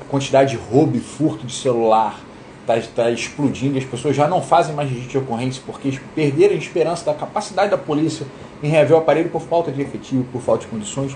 A 0.01 0.05
quantidade 0.05 0.51
de 0.51 0.57
roubo 0.57 0.95
e 0.97 0.99
furto 0.99 1.45
de 1.47 1.53
celular 1.53 2.19
está 2.61 2.79
tá 2.95 3.09
explodindo. 3.09 3.77
As 3.77 3.85
pessoas 3.85 4.15
já 4.15 4.27
não 4.27 4.41
fazem 4.41 4.75
mais 4.75 4.89
registro 4.89 5.11
de 5.11 5.17
ocorrência 5.25 5.63
porque 5.65 5.99
perderam 6.13 6.53
a 6.53 6.57
esperança 6.57 7.05
da 7.05 7.13
capacidade 7.13 7.71
da 7.71 7.77
polícia 7.77 8.27
em 8.61 8.67
reaver 8.67 8.95
o 8.95 8.99
aparelho 8.99 9.29
por 9.29 9.41
falta 9.41 9.71
de 9.71 9.81
efetivo, 9.81 10.25
por 10.31 10.41
falta 10.41 10.65
de 10.65 10.67
condições. 10.67 11.15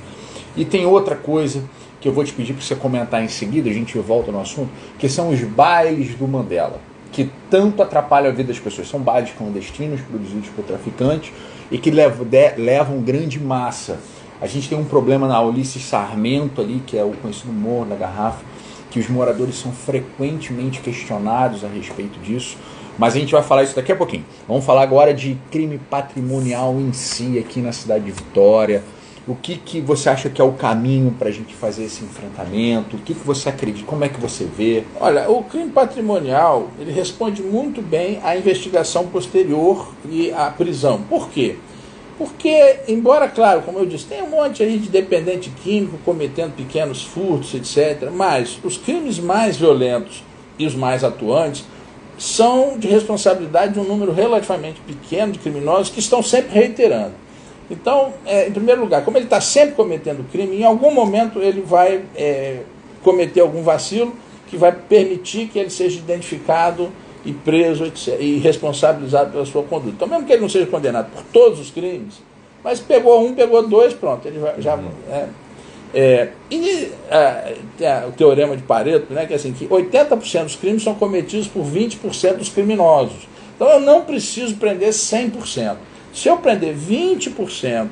E 0.55 0.65
tem 0.65 0.85
outra 0.85 1.15
coisa 1.15 1.63
que 1.99 2.07
eu 2.07 2.13
vou 2.13 2.23
te 2.23 2.33
pedir 2.33 2.53
para 2.53 2.61
você 2.61 2.75
comentar 2.75 3.23
em 3.23 3.27
seguida, 3.27 3.69
a 3.69 3.73
gente 3.73 3.97
volta 3.97 4.31
no 4.31 4.39
assunto, 4.39 4.69
que 4.99 5.09
são 5.09 5.29
os 5.29 5.41
bailes 5.41 6.15
do 6.15 6.27
Mandela, 6.27 6.79
que 7.11 7.29
tanto 7.49 7.81
atrapalham 7.81 8.29
a 8.29 8.33
vida 8.33 8.51
das 8.51 8.59
pessoas. 8.59 8.87
São 8.87 8.99
bailes 8.99 9.31
clandestinos 9.31 10.01
produzidos 10.01 10.49
por 10.49 10.63
traficantes 10.63 11.31
e 11.71 11.77
que 11.77 11.89
levam, 11.89 12.25
de, 12.25 12.55
levam 12.57 13.01
grande 13.01 13.39
massa. 13.39 13.99
A 14.39 14.45
gente 14.45 14.69
tem 14.69 14.77
um 14.77 14.85
problema 14.85 15.27
na 15.27 15.41
Ulisses 15.41 15.83
Sarmento 15.83 16.61
ali, 16.61 16.81
que 16.85 16.97
é 16.97 17.03
o 17.03 17.11
conhecido 17.11 17.51
Morro 17.51 17.85
da 17.85 17.95
Garrafa, 17.95 18.43
que 18.91 18.99
os 18.99 19.09
moradores 19.09 19.55
são 19.55 19.71
frequentemente 19.71 20.79
questionados 20.79 21.63
a 21.63 21.67
respeito 21.67 22.19
disso. 22.19 22.57
Mas 22.97 23.15
a 23.15 23.19
gente 23.19 23.31
vai 23.31 23.43
falar 23.43 23.63
isso 23.63 23.75
daqui 23.75 23.91
a 23.91 23.95
pouquinho. 23.95 24.25
Vamos 24.47 24.65
falar 24.65 24.81
agora 24.81 25.13
de 25.13 25.37
crime 25.51 25.77
patrimonial 25.77 26.75
em 26.79 26.91
si 26.93 27.37
aqui 27.37 27.61
na 27.61 27.71
cidade 27.71 28.05
de 28.05 28.11
Vitória, 28.11 28.83
o 29.27 29.35
que, 29.35 29.57
que 29.57 29.81
você 29.81 30.09
acha 30.09 30.29
que 30.29 30.39
é 30.39 30.43
o 30.43 30.53
caminho 30.53 31.11
para 31.11 31.27
a 31.27 31.31
gente 31.31 31.53
fazer 31.53 31.83
esse 31.83 32.03
enfrentamento? 32.03 32.95
O 32.95 32.99
que, 32.99 33.13
que 33.13 33.25
você 33.25 33.49
acredita? 33.49 33.85
Como 33.85 34.03
é 34.05 34.09
que 34.09 34.19
você 34.21 34.45
vê? 34.45 34.83
Olha, 34.99 35.29
o 35.29 35.43
crime 35.43 35.69
patrimonial 35.69 36.69
ele 36.79 36.91
responde 36.91 37.43
muito 37.43 37.81
bem 37.81 38.19
à 38.23 38.37
investigação 38.37 39.07
posterior 39.07 39.93
e 40.09 40.31
à 40.31 40.49
prisão. 40.49 41.01
Por 41.01 41.29
quê? 41.29 41.57
Porque, 42.17 42.79
embora, 42.87 43.27
claro, 43.27 43.61
como 43.61 43.77
eu 43.77 43.85
disse, 43.85 44.05
tem 44.05 44.23
um 44.23 44.29
monte 44.29 44.63
aí 44.63 44.79
de 44.79 44.89
dependente 44.89 45.49
químico 45.49 45.99
cometendo 46.03 46.55
pequenos 46.55 47.03
furtos, 47.03 47.53
etc., 47.53 48.09
mas 48.11 48.57
os 48.63 48.77
crimes 48.77 49.19
mais 49.19 49.57
violentos 49.57 50.23
e 50.57 50.65
os 50.65 50.73
mais 50.73 51.03
atuantes 51.03 51.65
são 52.17 52.79
de 52.79 52.87
responsabilidade 52.87 53.73
de 53.73 53.79
um 53.79 53.83
número 53.83 54.11
relativamente 54.11 54.81
pequeno 54.81 55.33
de 55.33 55.39
criminosos 55.39 55.89
que 55.89 55.99
estão 55.99 56.23
sempre 56.23 56.53
reiterando. 56.53 57.26
Então, 57.69 58.13
é, 58.25 58.47
em 58.47 58.51
primeiro 58.51 58.81
lugar, 58.81 59.03
como 59.03 59.17
ele 59.17 59.25
está 59.25 59.41
sempre 59.41 59.75
cometendo 59.75 60.25
crime, 60.31 60.57
em 60.57 60.63
algum 60.63 60.91
momento 60.91 61.39
ele 61.39 61.61
vai 61.61 62.01
é, 62.15 62.61
cometer 63.03 63.41
algum 63.41 63.61
vacilo 63.61 64.15
que 64.47 64.55
vai 64.55 64.71
permitir 64.71 65.47
que 65.47 65.59
ele 65.59 65.69
seja 65.69 65.99
identificado 65.99 66.89
e 67.25 67.33
preso 67.33 67.85
etc, 67.85 68.15
e 68.19 68.37
responsabilizado 68.37 69.31
pela 69.31 69.45
sua 69.45 69.63
conduta. 69.63 69.93
Então, 69.95 70.07
mesmo 70.07 70.25
que 70.25 70.31
ele 70.31 70.41
não 70.41 70.49
seja 70.49 70.65
condenado 70.65 71.11
por 71.11 71.23
todos 71.23 71.59
os 71.59 71.69
crimes, 71.69 72.21
mas 72.63 72.79
pegou 72.79 73.21
um, 73.25 73.33
pegou 73.33 73.67
dois, 73.67 73.93
pronto, 73.93 74.25
ele 74.27 74.39
já. 74.59 74.75
Uhum. 74.75 74.89
É, 75.11 75.27
é, 75.93 76.29
e 76.51 76.91
a, 77.09 78.03
a, 78.03 78.07
o 78.07 78.11
teorema 78.11 78.55
de 78.55 78.63
Pareto, 78.63 79.13
né, 79.13 79.25
que 79.25 79.33
é 79.33 79.35
assim, 79.35 79.53
que 79.53 79.67
80% 79.67 80.43
dos 80.43 80.55
crimes 80.55 80.83
são 80.83 80.95
cometidos 80.95 81.47
por 81.47 81.63
20% 81.63 82.35
dos 82.35 82.49
criminosos. 82.49 83.27
Então 83.55 83.69
eu 83.69 83.79
não 83.79 84.01
preciso 84.01 84.55
prender 84.55 84.89
100%. 84.89 85.75
Se 86.17 86.29
eu 86.29 86.37
prender 86.37 86.75
20%, 86.75 87.89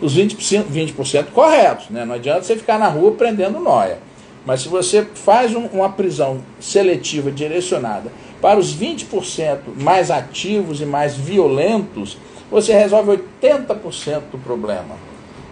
os 0.00 0.16
20%, 0.16 0.66
20% 0.72 1.24
corretos, 1.32 1.90
né? 1.90 2.04
não 2.04 2.14
adianta 2.14 2.44
você 2.44 2.54
ficar 2.54 2.78
na 2.78 2.86
rua 2.86 3.10
prendendo 3.10 3.58
noia. 3.58 3.98
Mas 4.46 4.60
se 4.60 4.68
você 4.68 5.04
faz 5.12 5.56
um, 5.56 5.66
uma 5.66 5.88
prisão 5.90 6.38
seletiva 6.60 7.32
direcionada 7.32 8.12
para 8.40 8.60
os 8.60 8.72
20% 8.72 9.58
mais 9.76 10.08
ativos 10.08 10.80
e 10.80 10.86
mais 10.86 11.16
violentos, 11.16 12.16
você 12.48 12.72
resolve 12.72 13.18
80% 13.42 14.20
do 14.30 14.38
problema. 14.38 14.94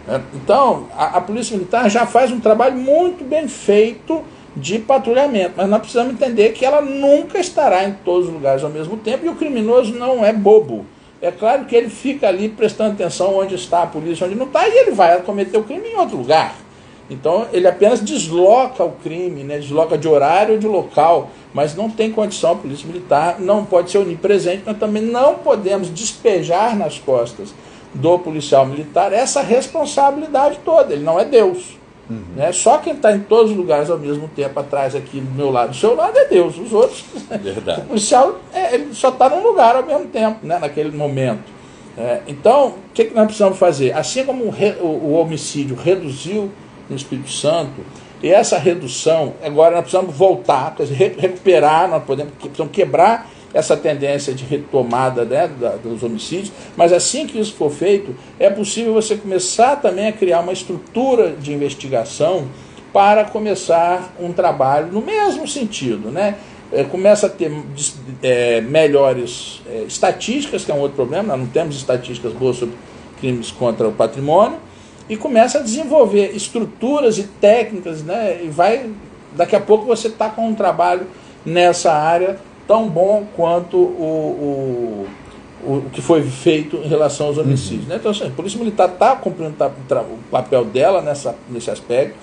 Né? 0.07 0.23
Então, 0.33 0.87
a, 0.97 1.17
a, 1.17 1.21
Polícia 1.21 1.57
Militar 1.57 1.91
já 1.91 2.07
faz 2.07 2.31
um 2.31 2.39
trabalho 2.39 2.77
muito 2.77 3.25
bem 3.25 3.49
feito 3.49 4.23
de 4.57 4.79
patrulhamento, 4.79 5.55
mas 5.57 5.69
nós 5.69 5.81
precisamos 5.81 6.13
entender 6.13 6.53
que 6.53 6.65
ela 6.65 6.81
nunca 6.81 7.41
estará 7.41 7.83
em 7.83 7.95
todos 8.05 8.29
os 8.29 8.33
lugares 8.33 8.63
ao 8.63 8.71
mesmo 8.71 8.97
tempo 8.97 9.27
e 9.27 9.29
o 9.29 9.35
criminoso 9.35 9.93
não 9.93 10.25
é 10.25 10.33
bobo. 10.33 10.87
É 11.23 11.31
claro 11.31 11.67
que 11.67 11.77
ele 11.77 11.89
fica 11.89 12.27
ali 12.27 12.49
prestando 12.49 12.95
atenção 12.95 13.39
onde 13.39 13.55
está 13.55 13.85
a 13.85 13.87
polícia, 13.87 14.27
onde 14.27 14.35
não 14.35 14.47
está, 14.47 14.69
e 14.69 14.77
ele 14.77 14.91
vai 14.91 15.23
cometer 15.23 15.57
o 15.57 15.63
crime 15.63 15.89
em 15.89 15.97
outro 15.97 16.17
lugar. 16.17 16.57
Então 17.09 17.47
ele 17.53 17.69
apenas 17.69 18.01
desloca 18.01 18.83
o 18.83 18.91
crime, 18.91 19.45
né? 19.45 19.59
desloca 19.59 19.97
de 19.97 20.09
horário 20.09 20.55
ou 20.55 20.59
de 20.59 20.67
local, 20.67 21.31
mas 21.55 21.77
não 21.77 21.89
tem 21.89 22.11
condição, 22.11 22.53
a 22.53 22.57
polícia 22.57 22.89
militar 22.89 23.37
não 23.39 23.65
pode 23.65 23.93
ser 23.93 23.99
onipresente, 23.99 24.65
nós 24.67 24.77
também 24.79 25.03
não 25.03 25.37
podemos 25.37 25.95
despejar 25.95 26.77
nas 26.77 26.99
costas 26.99 27.55
do 27.95 28.19
policial 28.19 28.67
militar 28.67 29.13
essa 29.13 29.43
responsabilidade 29.43 30.59
toda, 30.65 30.93
ele 30.93 31.05
não 31.05 31.21
é 31.21 31.25
Deus. 31.25 31.82
Uhum. 32.13 32.25
Né? 32.37 32.53
Só 32.53 32.79
quem 32.79 32.93
está 32.93 33.13
em 33.13 33.21
todos 33.21 33.51
os 33.51 33.57
lugares 33.57 33.89
ao 33.89 33.99
mesmo 33.99 34.29
tempo, 34.29 34.59
atrás 34.61 34.95
aqui 34.95 35.21
do 35.21 35.31
meu 35.31 35.51
lado, 35.51 35.71
do 35.71 35.77
seu 35.77 35.95
lado, 35.95 36.17
é 36.19 36.27
Deus. 36.27 36.59
Os 36.59 36.73
outros, 36.73 37.05
Verdade. 37.43 37.81
o 37.81 37.85
policial 37.85 38.39
é, 38.53 38.75
ele 38.75 38.95
só 38.95 39.09
está 39.09 39.31
num 39.31 39.43
lugar 39.43 39.77
ao 39.77 39.85
mesmo 39.85 40.07
tempo, 40.07 40.47
né? 40.47 40.59
naquele 40.59 40.91
momento. 40.91 41.51
É, 41.97 42.21
então, 42.27 42.69
o 42.69 42.75
que, 42.93 43.07
que 43.07 43.15
nós 43.15 43.25
precisamos 43.25 43.59
fazer? 43.59 43.93
Assim 43.93 44.25
como 44.25 44.45
o, 44.45 44.51
re, 44.51 44.77
o, 44.81 44.87
o 44.87 45.13
homicídio 45.15 45.77
reduziu 45.77 46.51
no 46.89 46.97
Espírito 46.97 47.31
Santo, 47.31 47.83
e 48.23 48.31
essa 48.31 48.57
redução, 48.57 49.35
agora 49.43 49.75
nós 49.75 49.83
precisamos 49.83 50.15
voltar, 50.15 50.77
recuperar, 51.19 51.89
nós 51.89 52.05
podemos, 52.05 52.33
precisamos 52.35 52.73
quebrar 52.73 53.29
essa 53.55 53.77
tendência 53.77 54.33
de 54.33 54.45
retomada 54.45 55.25
né, 55.25 55.51
dos 55.83 56.03
homicídios, 56.03 56.53
mas 56.77 56.93
assim 56.93 57.27
que 57.27 57.39
isso 57.39 57.55
for 57.55 57.71
feito, 57.71 58.15
é 58.39 58.49
possível 58.49 58.93
você 58.95 59.17
começar 59.17 59.77
também 59.77 60.09
a 60.09 60.13
criar 60.13 60.41
uma 60.41 60.53
estrutura 60.53 61.33
de 61.33 61.53
investigação 61.53 62.49
para 62.93 63.25
começar 63.25 64.15
um 64.21 64.33
trabalho 64.33 64.93
no 64.93 65.01
mesmo 65.01 65.47
sentido. 65.47 66.11
Né? 66.11 66.37
É, 66.73 66.85
começa 66.85 67.27
a 67.27 67.31
ter 67.31 67.53
é, 68.23 68.61
melhores 68.61 69.63
é, 69.67 69.83
estatísticas, 69.83 70.65
que 70.65 70.71
é 70.71 70.75
um 70.75 70.81
outro 70.81 70.97
problema, 70.97 71.29
nós 71.29 71.39
não 71.39 71.47
temos 71.47 71.77
estatísticas 71.77 72.33
boas 72.33 72.57
sobre 72.57 72.75
crimes 73.21 73.51
contra 73.51 73.89
o 73.89 73.93
patrimônio, 73.93 74.59
e 75.09 75.17
começa 75.17 75.59
a 75.59 75.63
desenvolver 75.63 76.35
estruturas 76.35 77.19
e 77.19 77.25
técnicas, 77.25 78.03
né? 78.03 78.41
E 78.45 78.49
vai. 78.49 78.89
Daqui 79.35 79.57
a 79.57 79.61
pouco 79.61 79.85
você 79.85 80.09
está 80.09 80.31
com 80.31 80.49
um 80.49 80.55
trabalho 80.55 81.07
nessa 81.45 81.93
área 81.93 82.39
tão 82.73 82.89
bom 82.89 83.27
quanto 83.37 83.77
o, 83.77 85.07
o, 85.63 85.75
o 85.75 85.91
que 85.91 86.01
foi 86.01 86.23
feito 86.23 86.77
em 86.77 86.89
relação 86.89 87.27
aos 87.27 87.37
homicídios. 87.37 87.83
Uhum. 87.83 87.89
Né? 87.91 87.97
Então, 87.97 88.11
assim, 88.11 88.27
a 88.27 88.31
Polícia 88.31 88.59
Militar 88.59 88.89
está 88.89 89.15
cumprindo 89.15 89.53
o 89.53 90.31
papel 90.31 90.65
dela 90.65 91.03
nessa, 91.03 91.37
nesse 91.51 91.71
aspecto. 91.71 92.15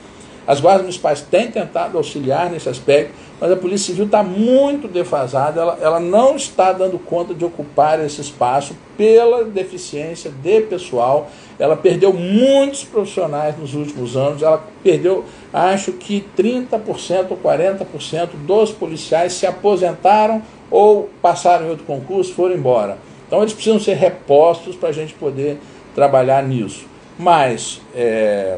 As 0.47 0.59
guardas 0.59 0.81
municipais 0.81 1.21
têm 1.21 1.51
tentado 1.51 1.99
auxiliar 1.99 2.49
nesse 2.49 2.67
aspecto, 2.67 3.13
mas 3.39 3.51
a 3.51 3.55
Polícia 3.55 3.93
Civil 3.93 4.05
está 4.05 4.23
muito 4.23 4.87
defasada, 4.87 5.61
ela, 5.61 5.77
ela 5.79 5.99
não 5.99 6.35
está 6.35 6.73
dando 6.73 6.97
conta 6.97 7.35
de 7.35 7.45
ocupar 7.45 8.03
esse 8.03 8.19
espaço 8.19 8.75
pela 8.97 9.43
deficiência 9.43 10.31
de 10.31 10.61
pessoal. 10.61 11.29
Ela 11.59 11.75
perdeu 11.75 12.13
muitos 12.13 12.85
profissionais 12.85 13.57
nos 13.57 13.75
últimos 13.75 14.15
anos, 14.15 14.41
ela 14.41 14.65
perdeu, 14.81 15.25
acho 15.51 15.91
que 15.91 16.25
30% 16.37 17.31
ou 17.31 17.37
40% 17.37 18.29
dos 18.47 18.71
policiais 18.71 19.33
se 19.33 19.45
aposentaram 19.45 20.41
ou 20.71 21.09
passaram 21.21 21.65
em 21.65 21.69
outro 21.69 21.85
concurso, 21.85 22.33
foram 22.33 22.55
embora. 22.55 22.97
Então 23.27 23.41
eles 23.41 23.53
precisam 23.53 23.79
ser 23.79 23.95
repostos 23.95 24.75
para 24.75 24.89
a 24.89 24.93
gente 24.93 25.13
poder 25.13 25.59
trabalhar 25.93 26.41
nisso. 26.43 26.85
Mas 27.17 27.81
é, 27.93 28.57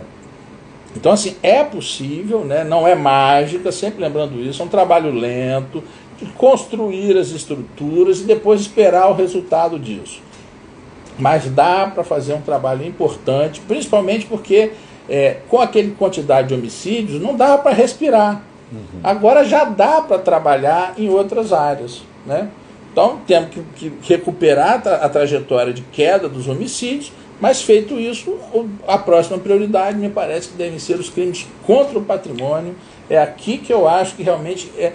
então, 0.96 1.12
assim, 1.12 1.36
é 1.42 1.64
possível, 1.64 2.44
né? 2.44 2.64
não 2.64 2.88
é 2.88 2.96
mágica, 2.96 3.72
sempre 3.72 4.02
lembrando 4.04 4.40
isso, 4.40 4.62
é 4.62 4.66
um 4.66 4.70
trabalho 4.70 5.12
lento, 5.12 5.84
de 6.20 6.26
construir 6.34 7.18
as 7.18 7.30
estruturas 7.30 8.20
e 8.20 8.24
depois 8.24 8.62
esperar 8.62 9.10
o 9.10 9.14
resultado 9.14 9.80
disso. 9.80 10.22
Mas 11.20 11.50
dá 11.50 11.88
para 11.88 12.04
fazer 12.04 12.34
um 12.34 12.42
trabalho 12.42 12.86
importante, 12.86 13.62
principalmente 13.62 14.26
porque 14.26 14.72
é, 15.10 15.38
com 15.50 15.60
aquele 15.60 15.92
quantidade 15.92 16.48
de 16.50 16.54
homicídios 16.54 17.22
não 17.22 17.36
dá 17.36 17.58
para 17.58 17.74
respirar. 17.74 18.42
Uhum. 18.72 19.00
Agora 19.04 19.44
já 19.44 19.66
dá 19.66 20.02
para 20.02 20.18
trabalhar 20.18 20.94
em 20.98 21.10
outras 21.10 21.52
áreas. 21.52 22.02
Né? 22.26 22.50
Então 22.92 23.20
temos 23.28 23.50
que, 23.50 23.90
que 23.90 24.14
recuperar 24.14 24.82
a 24.88 25.10
trajetória 25.10 25.74
de 25.74 25.82
queda 25.82 26.28
dos 26.30 26.48
homicídios 26.48 27.12
mas 27.42 27.64
feito 27.64 28.00
isso, 28.00 28.38
a 28.88 29.00
próxima 29.00 29.40
prioridade 29.40 29.98
me 29.98 30.10
parece 30.10 30.50
que 30.50 30.54
devem 30.54 30.78
ser 30.78 31.00
os 31.00 31.10
crimes 31.10 31.48
contra 31.66 31.98
o 31.98 32.04
patrimônio. 32.04 32.76
É 33.10 33.18
aqui 33.18 33.58
que 33.58 33.74
eu 33.74 33.88
acho 33.88 34.16
que 34.16 34.22
realmente 34.22 34.72
é, 34.78 34.94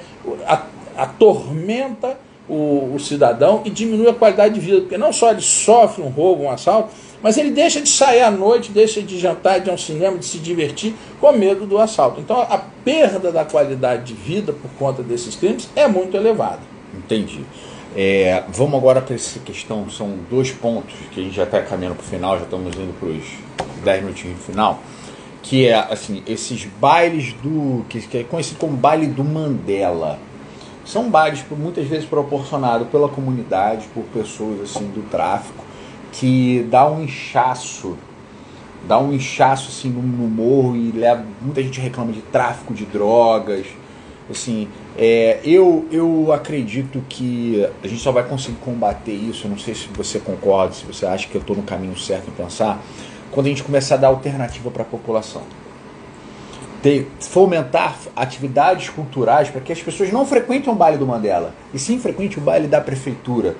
atormenta 0.97 2.17
o, 2.49 2.93
o, 2.95 3.01
cidadão 3.01 3.63
e 3.65 3.71
diminui 3.71 4.09
a 4.09 4.15
qualidade 4.15 4.55
de 4.55 4.61
vida, 4.61 4.81
porque 4.81 4.97
não 4.97 5.13
só 5.13 5.31
ele 5.31 5.41
sofre 5.41 6.03
um 6.03 6.09
roubo, 6.09 6.45
um 6.45 6.51
assalto, 6.51 6.91
mas 7.23 7.37
ele 7.37 7.51
deixa 7.51 7.81
de 7.81 7.89
sair 7.89 8.23
à 8.23 8.31
noite, 8.31 8.71
deixa 8.71 9.03
de 9.03 9.19
jantar, 9.19 9.61
de 9.61 9.69
ir 9.69 9.71
ao 9.71 9.79
cinema, 9.79 10.19
de 10.19 10.25
se 10.25 10.39
divertir 10.39 10.95
com 11.21 11.33
medo 11.33 11.67
do 11.67 11.79
assalto. 11.79 12.21
Então 12.21 12.41
a 12.41 12.59
perda 12.85 13.33
da 13.33 13.45
qualidade 13.45 14.05
de 14.05 14.15
vida 14.15 14.53
por 14.53 14.71
conta 14.79 15.03
desses 15.03 15.35
crimes 15.35 15.69
é 15.75 15.89
muito 15.89 16.17
elevada. 16.17 16.61
Entendi. 16.95 17.45
É, 17.97 18.45
vamos 18.49 18.75
agora 18.75 19.01
para 19.01 19.15
essa 19.15 19.39
questão, 19.39 19.89
são 19.89 20.19
dois 20.31 20.51
pontos 20.51 20.95
que 21.13 21.21
a 21.21 21.23
gente 21.23 21.35
já 21.35 21.45
está 21.45 21.63
caminhando 21.63 21.97
para 21.97 22.05
o 22.05 22.07
final, 22.07 22.37
já 22.37 22.45
estamos 22.45 22.77
indo 22.77 22.93
para 23.01 23.09
os 23.09 23.25
10 23.83 24.03
minutinhos 24.03 24.37
do 24.37 24.45
final, 24.45 24.81
que 25.43 25.67
é 25.67 25.75
assim, 25.75 26.23
esses 26.27 26.67
bailes 26.79 27.33
do. 27.35 27.87
que 27.89 28.19
é 28.19 28.25
conhecido 28.25 28.59
como 28.59 28.77
baile 28.77 29.07
do 29.07 29.25
Mandela. 29.25 30.19
São 30.87 31.11
bailes 31.11 31.45
muitas 31.51 31.87
vezes 31.87 32.07
proporcionados 32.07 32.89
pela 32.89 33.09
comunidade, 33.09 33.87
por 33.93 34.05
pessoas 34.05 34.61
assim 34.63 34.87
do 34.87 35.03
tráfico, 35.11 35.63
que 36.13 36.67
dá 36.71 36.89
um 36.89 37.03
inchaço, 37.03 37.99
dá 38.87 38.99
um 38.99 39.13
inchaço 39.13 39.69
assim 39.69 39.91
no, 39.91 40.01
no 40.01 40.29
morro 40.29 40.77
e 40.77 40.93
leva. 40.93 41.23
Muita 41.43 41.63
gente 41.63 41.81
reclama 41.81 42.13
de 42.13 42.23
tráfico 42.23 42.73
de 42.73 42.87
drogas 42.87 43.67
Assim, 44.29 44.69
é, 44.99 45.39
eu, 45.45 45.87
eu 45.91 46.33
acredito 46.33 47.03
que 47.09 47.65
a 47.83 47.87
gente 47.87 48.01
só 48.01 48.11
vai 48.11 48.25
conseguir 48.25 48.59
combater 48.59 49.13
isso. 49.13 49.47
não 49.47 49.59
sei 49.59 49.75
se 49.75 49.89
você 49.89 50.19
concorda, 50.19 50.75
se 50.75 50.85
você 50.85 51.07
acha 51.07 51.29
que 51.29 51.35
eu 51.37 51.41
estou 51.41 51.55
no 51.55 51.63
caminho 51.63 51.97
certo 51.97 52.29
em 52.29 52.33
pensar, 52.33 52.81
quando 53.31 53.47
a 53.47 53.49
gente 53.51 53.63
começar 53.63 53.95
a 53.95 53.99
dar 53.99 54.09
alternativa 54.09 54.71
para 54.71 54.83
a 54.83 54.87
população. 54.87 55.43
Ter, 56.83 57.09
fomentar 57.21 57.97
atividades 58.15 58.89
culturais 58.89 59.49
para 59.49 59.61
que 59.61 59.73
as 59.73 59.81
pessoas 59.81 60.13
não 60.13 60.27
frequentem 60.27 60.73
o 60.73 60.77
baile 60.77 60.99
do 60.99 61.07
Mandela, 61.07 61.55
e 61.73 61.79
sim 61.79 61.99
frequentem 61.99 62.39
o 62.39 62.41
baile 62.41 62.67
da 62.67 62.81
prefeitura. 62.81 63.57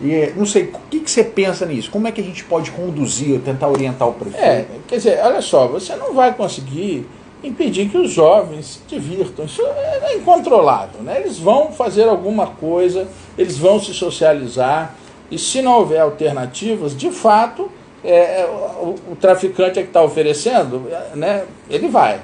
E 0.00 0.32
não 0.34 0.46
sei, 0.46 0.64
o 0.64 0.78
que, 0.88 1.00
que 1.00 1.10
você 1.10 1.22
pensa 1.22 1.66
nisso? 1.66 1.90
Como 1.90 2.08
é 2.08 2.12
que 2.12 2.20
a 2.20 2.24
gente 2.24 2.42
pode 2.44 2.70
conduzir, 2.70 3.38
tentar 3.40 3.68
orientar 3.68 4.08
o 4.08 4.14
prefeito? 4.14 4.42
É, 4.42 4.64
quer 4.88 4.96
dizer, 4.96 5.20
olha 5.22 5.42
só, 5.42 5.66
você 5.66 5.94
não 5.94 6.14
vai 6.14 6.32
conseguir 6.32 7.06
impedir 7.44 7.88
que 7.88 7.98
os 7.98 8.10
jovens 8.10 8.66
se 8.66 8.80
divirtam. 8.88 9.44
Isso 9.44 9.62
é 9.62 10.16
incontrolável. 10.16 11.02
Né? 11.02 11.20
Eles 11.20 11.38
vão 11.38 11.72
fazer 11.72 12.04
alguma 12.04 12.46
coisa, 12.46 13.08
eles 13.36 13.58
vão 13.58 13.78
se 13.78 13.92
socializar, 13.92 14.94
e 15.30 15.38
se 15.38 15.62
não 15.62 15.78
houver 15.78 16.00
alternativas, 16.00 16.96
de 16.96 17.10
fato, 17.10 17.70
é, 18.02 18.40
é 18.40 18.46
o, 18.46 19.12
o, 19.12 19.16
traficante 19.16 19.78
é 19.78 19.82
que 19.82 19.88
está 19.88 20.02
oferecendo, 20.02 20.88
né? 21.14 21.44
ele 21.68 21.88
vai. 21.88 22.20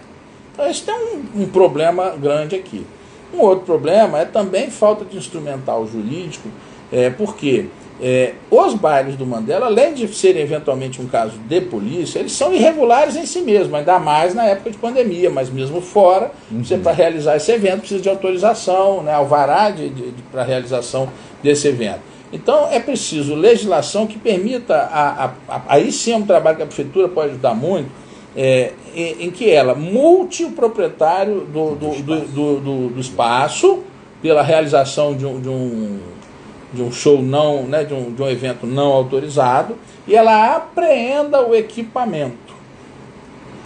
Então, 0.57 0.71
isso 0.71 0.85
tem 0.85 0.95
um, 0.95 1.42
um 1.42 1.47
problema 1.49 2.16
grande 2.16 2.57
aqui. 2.57 2.87
Um 3.35 3.40
outro 3.40 3.66
problema 3.66 4.21
é 4.21 4.25
também 4.25 4.71
falta 4.71 5.05
de 5.05 5.19
instrumental 5.19 5.87
jurídico, 5.87 6.49
é, 6.90 7.11
porque 7.11 7.66
é, 8.01 8.33
os 8.51 8.73
bailes 8.73 9.16
do 9.16 9.27
Mandela, 9.27 9.66
além 9.66 9.92
de 9.92 10.09
serem 10.14 10.42
eventualmente 10.42 11.03
um 11.03 11.07
caso 11.07 11.38
de 11.38 11.61
polícia, 11.61 12.19
eles 12.19 12.33
são 12.33 12.55
irregulares 12.55 13.16
em 13.16 13.27
si 13.27 13.42
mesmos, 13.42 13.75
ainda 13.75 13.99
mais 13.99 14.35
na 14.35 14.45
época 14.47 14.71
de 14.71 14.79
pandemia, 14.79 15.29
mas 15.29 15.51
mesmo 15.51 15.83
fora, 15.83 16.31
uhum. 16.51 16.64
você 16.64 16.79
para 16.79 16.92
realizar 16.92 17.37
esse 17.37 17.53
evento 17.53 17.81
precisa 17.81 18.01
de 18.01 18.09
autorização, 18.09 19.03
né, 19.03 19.12
alvará 19.12 19.71
de, 19.71 19.90
de, 19.90 20.11
de 20.12 20.23
para 20.31 20.42
realização 20.42 21.09
desse 21.42 21.69
evento. 21.69 22.01
Então 22.33 22.69
é 22.71 22.81
preciso 22.81 23.35
legislação 23.35 24.07
que 24.07 24.19
permita, 24.19 24.75
a, 24.75 25.25
a, 25.25 25.31
a, 25.49 25.62
aí 25.69 25.92
sim 25.92 26.12
é 26.12 26.16
um 26.16 26.27
trabalho 26.27 26.57
que 26.57 26.62
a 26.62 26.66
prefeitura 26.66 27.09
pode 27.09 27.31
ajudar 27.31 27.55
muito, 27.55 27.90
é, 28.37 28.72
em, 28.94 29.27
em, 29.27 29.31
que 29.31 29.51
ela 29.51 29.75
multe 29.75 30.44
o 30.44 30.53
proprietário 30.53 31.40
do, 31.40 31.75
do, 31.75 32.03
do, 32.03 32.61
do, 32.61 32.88
do 32.88 33.01
espaço 33.01 33.83
pela 34.20 34.42
realização 34.42 35.16
de 35.16 35.25
um, 35.25 35.40
de 35.40 35.49
um 35.49 36.01
de 36.72 36.83
um 36.83 36.92
show 36.92 37.22
não, 37.22 37.62
né, 37.62 37.85
de, 37.85 37.94
um, 37.94 38.12
de 38.12 38.22
um 38.22 38.29
evento 38.29 38.66
não 38.66 38.92
autorizado, 38.92 39.77
e 40.07 40.14
ela 40.14 40.57
apreenda 40.57 41.44
o 41.44 41.55
equipamento. 41.55 42.55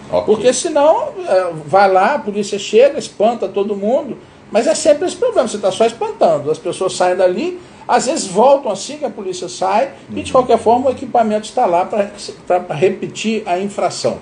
Okay. 0.08 0.22
Porque 0.24 0.52
senão 0.52 1.08
é, 1.26 1.52
vai 1.66 1.90
lá, 1.90 2.14
a 2.14 2.18
polícia 2.18 2.58
chega, 2.58 2.98
espanta 2.98 3.48
todo 3.48 3.76
mundo, 3.76 4.18
mas 4.50 4.66
é 4.66 4.74
sempre 4.74 5.06
esse 5.06 5.16
problema, 5.16 5.46
você 5.46 5.56
está 5.56 5.70
só 5.70 5.86
espantando. 5.86 6.50
As 6.50 6.58
pessoas 6.58 6.94
saem 6.94 7.16
dali, 7.16 7.60
às 7.86 8.06
vezes 8.06 8.26
voltam 8.26 8.72
assim 8.72 8.98
que 8.98 9.04
a 9.04 9.10
polícia 9.10 9.48
sai, 9.48 9.92
uhum. 10.10 10.18
e 10.18 10.22
de 10.22 10.32
qualquer 10.32 10.58
forma 10.58 10.88
o 10.88 10.92
equipamento 10.92 11.46
está 11.46 11.66
lá 11.66 11.84
para 11.84 12.74
repetir 12.74 13.42
a 13.46 13.58
infração. 13.58 14.18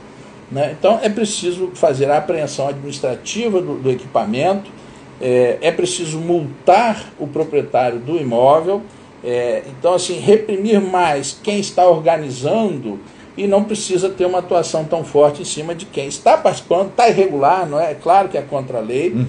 Né? 0.51 0.75
Então 0.79 0.99
é 1.03 1.09
preciso 1.09 1.71
fazer 1.75 2.11
a 2.11 2.19
apreensão 2.19 2.69
administrativa 2.69 3.61
do, 3.61 3.75
do 3.75 3.91
equipamento, 3.91 4.71
é, 5.21 5.59
é 5.61 5.71
preciso 5.71 6.19
multar 6.19 7.13
o 7.19 7.27
proprietário 7.27 7.99
do 7.99 8.17
imóvel. 8.17 8.83
É, 9.23 9.65
então, 9.67 9.95
assim, 9.95 10.19
reprimir 10.21 10.81
mais 10.81 11.37
quem 11.43 11.59
está 11.59 11.89
organizando 11.89 13.01
e 13.37 13.47
não 13.47 13.65
precisa 13.65 14.09
ter 14.09 14.27
uma 14.27 14.39
atuação 14.39 14.85
tão 14.85 15.05
forte 15.05 15.43
em 15.43 15.45
cima 15.45 15.75
de 15.75 15.87
quem 15.87 16.09
está 16.09 16.37
participando, 16.37 16.89
está 16.89 17.09
irregular, 17.09 17.69
não 17.69 17.81
é? 17.81 17.93
é 17.93 17.95
claro 17.95 18.29
que 18.29 18.39
é 18.39 18.43
contra 18.43 18.79
a 18.79 18.81
lei, 18.81 19.11
uhum. 19.11 19.27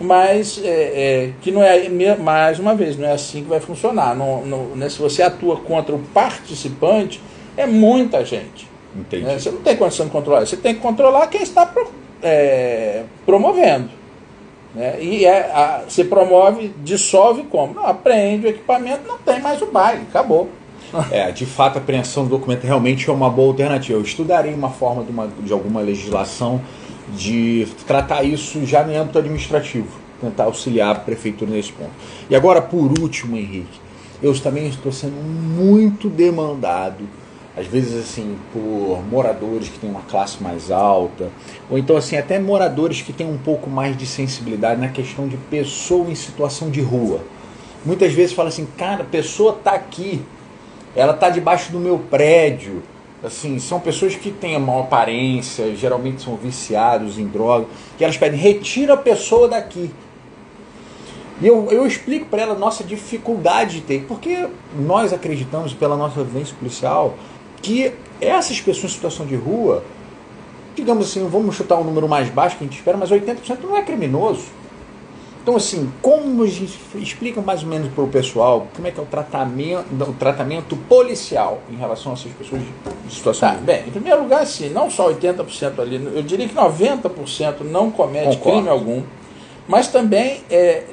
mas 0.00 0.60
é, 0.62 0.68
é, 0.68 1.32
que 1.40 1.50
não 1.50 1.62
é, 1.62 1.88
mais 2.16 2.58
uma 2.58 2.74
vez, 2.74 2.96
não 2.96 3.08
é 3.08 3.12
assim 3.12 3.42
que 3.42 3.48
vai 3.48 3.60
funcionar. 3.60 4.14
Não, 4.14 4.44
não, 4.44 4.76
né? 4.76 4.88
Se 4.88 4.98
você 4.98 5.22
atua 5.22 5.56
contra 5.56 5.94
o 5.94 5.98
participante, 5.98 7.20
é 7.56 7.66
muita 7.66 8.24
gente. 8.24 8.67
Né? 8.94 9.38
Você 9.38 9.50
não 9.50 9.60
tem 9.60 9.76
condição 9.76 10.06
de 10.06 10.12
controlar, 10.12 10.46
você 10.46 10.56
tem 10.56 10.74
que 10.74 10.80
controlar 10.80 11.26
quem 11.26 11.42
está 11.42 11.66
pro, 11.66 11.90
é, 12.22 13.04
promovendo. 13.24 13.90
Né? 14.74 15.02
E 15.02 15.24
é, 15.24 15.50
a, 15.52 15.84
se 15.88 16.04
promove, 16.04 16.72
dissolve 16.82 17.42
como? 17.44 17.74
Não, 17.74 17.86
apreende 17.86 18.46
o 18.46 18.48
equipamento, 18.50 19.06
não 19.06 19.18
tem 19.18 19.40
mais 19.40 19.60
o 19.62 19.66
baile, 19.66 20.02
acabou. 20.08 20.48
É, 21.10 21.30
de 21.30 21.44
fato, 21.44 21.76
a 21.76 21.82
apreensão 21.82 22.24
do 22.24 22.30
documento 22.30 22.64
realmente 22.64 23.10
é 23.10 23.12
uma 23.12 23.28
boa 23.28 23.48
alternativa. 23.48 23.98
Eu 23.98 24.02
estudarei 24.02 24.54
uma 24.54 24.70
forma 24.70 25.04
de, 25.04 25.10
uma, 25.10 25.28
de 25.28 25.52
alguma 25.52 25.82
legislação 25.82 26.62
de 27.14 27.68
tratar 27.86 28.22
isso 28.22 28.64
já 28.64 28.82
no 28.82 28.96
âmbito 28.96 29.18
administrativo, 29.18 29.88
tentar 30.18 30.44
auxiliar 30.44 30.96
a 30.96 30.98
prefeitura 30.98 31.50
nesse 31.50 31.72
ponto. 31.72 31.90
E 32.30 32.34
agora, 32.34 32.62
por 32.62 32.98
último, 32.98 33.36
Henrique, 33.36 33.80
eu 34.22 34.38
também 34.40 34.66
estou 34.66 34.90
sendo 34.90 35.16
muito 35.16 36.08
demandado 36.08 37.04
às 37.58 37.66
vezes 37.66 37.98
assim 37.98 38.38
por 38.52 39.02
moradores 39.10 39.68
que 39.68 39.78
têm 39.78 39.90
uma 39.90 40.02
classe 40.02 40.40
mais 40.42 40.70
alta, 40.70 41.28
ou 41.68 41.76
então 41.76 41.96
assim 41.96 42.16
até 42.16 42.38
moradores 42.38 43.02
que 43.02 43.12
têm 43.12 43.28
um 43.28 43.38
pouco 43.38 43.68
mais 43.68 43.96
de 43.96 44.06
sensibilidade 44.06 44.80
na 44.80 44.88
questão 44.88 45.26
de 45.26 45.36
pessoa 45.36 46.08
em 46.08 46.14
situação 46.14 46.70
de 46.70 46.80
rua. 46.80 47.20
Muitas 47.84 48.12
vezes 48.12 48.32
fala 48.32 48.48
assim, 48.48 48.66
cara, 48.76 49.02
a 49.02 49.06
pessoa 49.06 49.52
está 49.52 49.72
aqui, 49.72 50.22
ela 50.94 51.14
está 51.14 51.30
debaixo 51.30 51.72
do 51.72 51.78
meu 51.78 51.98
prédio. 51.98 52.82
Assim, 53.22 53.58
são 53.58 53.80
pessoas 53.80 54.14
que 54.14 54.30
têm 54.30 54.54
a 54.54 54.60
maior 54.60 54.82
aparência, 54.82 55.74
geralmente 55.74 56.22
são 56.22 56.36
viciados 56.36 57.18
em 57.18 57.26
droga, 57.26 57.66
que 57.96 58.04
elas 58.04 58.16
pedem, 58.16 58.38
retira 58.38 58.94
a 58.94 58.96
pessoa 58.96 59.48
daqui. 59.48 59.90
E 61.40 61.46
eu, 61.46 61.68
eu 61.70 61.86
explico 61.86 62.26
para 62.26 62.42
ela 62.42 62.54
a 62.54 62.58
nossa 62.58 62.82
dificuldade 62.82 63.76
de 63.76 63.80
ter, 63.82 64.04
porque 64.08 64.48
nós 64.76 65.12
acreditamos, 65.12 65.72
pela 65.72 65.96
nossa 65.96 66.22
vivência 66.22 66.54
policial, 66.56 67.14
que 67.62 67.92
essas 68.20 68.60
pessoas 68.60 68.92
em 68.92 68.94
situação 68.94 69.26
de 69.26 69.36
rua, 69.36 69.84
digamos 70.74 71.08
assim, 71.08 71.26
vamos 71.28 71.54
chutar 71.56 71.76
um 71.76 71.84
número 71.84 72.08
mais 72.08 72.28
baixo 72.28 72.56
que 72.56 72.64
a 72.64 72.66
gente 72.66 72.78
espera, 72.78 72.96
mas 72.96 73.10
80% 73.10 73.58
não 73.62 73.76
é 73.76 73.82
criminoso. 73.82 74.58
Então, 75.42 75.56
assim, 75.56 75.90
como 76.02 76.42
a 76.42 76.46
gente 76.46 76.78
explica 76.96 77.40
mais 77.40 77.62
ou 77.62 77.70
menos 77.70 77.90
para 77.90 78.04
o 78.04 78.08
pessoal 78.08 78.66
como 78.76 78.86
é 78.86 78.90
que 78.90 79.00
é 79.00 79.02
o 79.02 79.06
tratamento, 79.06 79.86
o 80.02 80.12
tratamento 80.12 80.76
policial 80.76 81.62
em 81.70 81.76
relação 81.76 82.12
a 82.12 82.14
essas 82.16 82.32
pessoas 82.32 82.60
de 82.60 83.14
situação 83.14 83.48
tá, 83.48 83.54
de 83.54 83.60
rua? 83.62 83.66
Bem, 83.66 83.88
em 83.88 83.90
primeiro 83.90 84.22
lugar, 84.22 84.46
sim, 84.46 84.68
não 84.68 84.90
só 84.90 85.10
80% 85.10 85.78
ali, 85.78 85.94
eu 86.14 86.22
diria 86.22 86.46
que 86.46 86.54
90% 86.54 87.60
não 87.62 87.90
comete 87.90 88.36
Concordo. 88.36 88.58
crime 88.58 88.68
algum, 88.68 89.02
mas 89.66 89.88
também 89.88 90.42
é, 90.50 90.84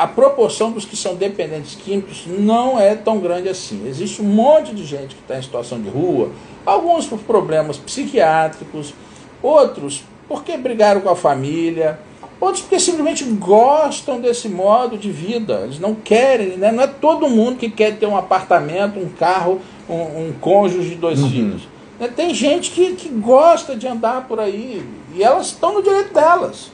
a 0.00 0.06
proporção 0.06 0.72
dos 0.72 0.86
que 0.86 0.96
são 0.96 1.14
dependentes 1.14 1.74
químicos 1.74 2.24
não 2.26 2.80
é 2.80 2.94
tão 2.94 3.18
grande 3.18 3.50
assim. 3.50 3.86
Existe 3.86 4.22
um 4.22 4.24
monte 4.24 4.74
de 4.74 4.82
gente 4.82 5.14
que 5.14 5.20
está 5.20 5.38
em 5.38 5.42
situação 5.42 5.78
de 5.78 5.90
rua, 5.90 6.30
alguns 6.64 7.04
por 7.04 7.18
problemas 7.18 7.76
psiquiátricos, 7.76 8.94
outros 9.42 10.02
porque 10.26 10.56
brigaram 10.56 11.02
com 11.02 11.10
a 11.10 11.16
família, 11.16 12.00
outros 12.40 12.62
porque 12.62 12.80
simplesmente 12.80 13.24
gostam 13.24 14.18
desse 14.18 14.48
modo 14.48 14.96
de 14.96 15.12
vida. 15.12 15.60
Eles 15.64 15.78
não 15.78 15.94
querem, 15.94 16.56
né? 16.56 16.72
não 16.72 16.84
é 16.84 16.86
todo 16.86 17.28
mundo 17.28 17.58
que 17.58 17.68
quer 17.68 17.98
ter 17.98 18.06
um 18.06 18.16
apartamento, 18.16 18.98
um 18.98 19.08
carro, 19.10 19.60
um, 19.86 20.28
um 20.28 20.34
cônjuge 20.40 20.88
de 20.88 20.96
dois 20.96 21.20
uhum. 21.20 21.28
filhos. 21.28 21.68
Né? 21.98 22.08
Tem 22.08 22.32
gente 22.32 22.70
que, 22.70 22.94
que 22.94 23.10
gosta 23.10 23.76
de 23.76 23.86
andar 23.86 24.26
por 24.26 24.40
aí 24.40 24.82
e 25.14 25.22
elas 25.22 25.48
estão 25.48 25.74
no 25.74 25.82
direito 25.82 26.14
delas. 26.14 26.70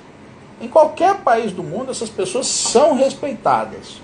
Em 0.60 0.68
qualquer 0.68 1.16
país 1.16 1.52
do 1.52 1.62
mundo, 1.62 1.90
essas 1.90 2.08
pessoas 2.08 2.46
são 2.46 2.94
respeitadas. 2.94 4.00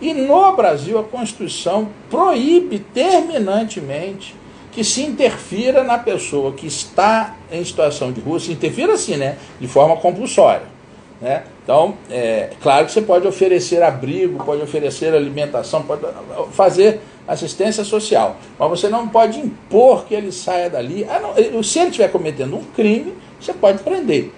E 0.00 0.12
no 0.12 0.52
Brasil, 0.56 0.98
a 0.98 1.04
Constituição 1.04 1.88
proíbe 2.10 2.80
terminantemente 2.80 4.34
que 4.72 4.82
se 4.82 5.02
interfira 5.02 5.84
na 5.84 5.98
pessoa 5.98 6.52
que 6.52 6.66
está 6.66 7.36
em 7.52 7.64
situação 7.64 8.10
de 8.10 8.20
rua, 8.20 8.40
se 8.40 8.50
interfira 8.50 8.94
assim, 8.94 9.16
né? 9.16 9.36
De 9.60 9.68
forma 9.68 9.96
compulsória. 9.96 10.66
Né? 11.20 11.44
Então, 11.62 11.94
é 12.10 12.50
claro 12.60 12.86
que 12.86 12.92
você 12.92 13.00
pode 13.00 13.28
oferecer 13.28 13.80
abrigo, 13.80 14.44
pode 14.44 14.60
oferecer 14.60 15.14
alimentação, 15.14 15.82
pode 15.82 16.02
fazer 16.50 17.00
assistência 17.28 17.84
social, 17.84 18.36
mas 18.58 18.68
você 18.68 18.88
não 18.88 19.06
pode 19.06 19.38
impor 19.38 20.04
que 20.04 20.14
ele 20.14 20.32
saia 20.32 20.68
dali. 20.68 21.06
Ah, 21.08 21.20
não, 21.20 21.62
se 21.62 21.78
ele 21.78 21.90
estiver 21.90 22.08
cometendo 22.08 22.56
um 22.56 22.64
crime, 22.74 23.14
você 23.40 23.52
pode 23.52 23.84
prender. 23.84 24.32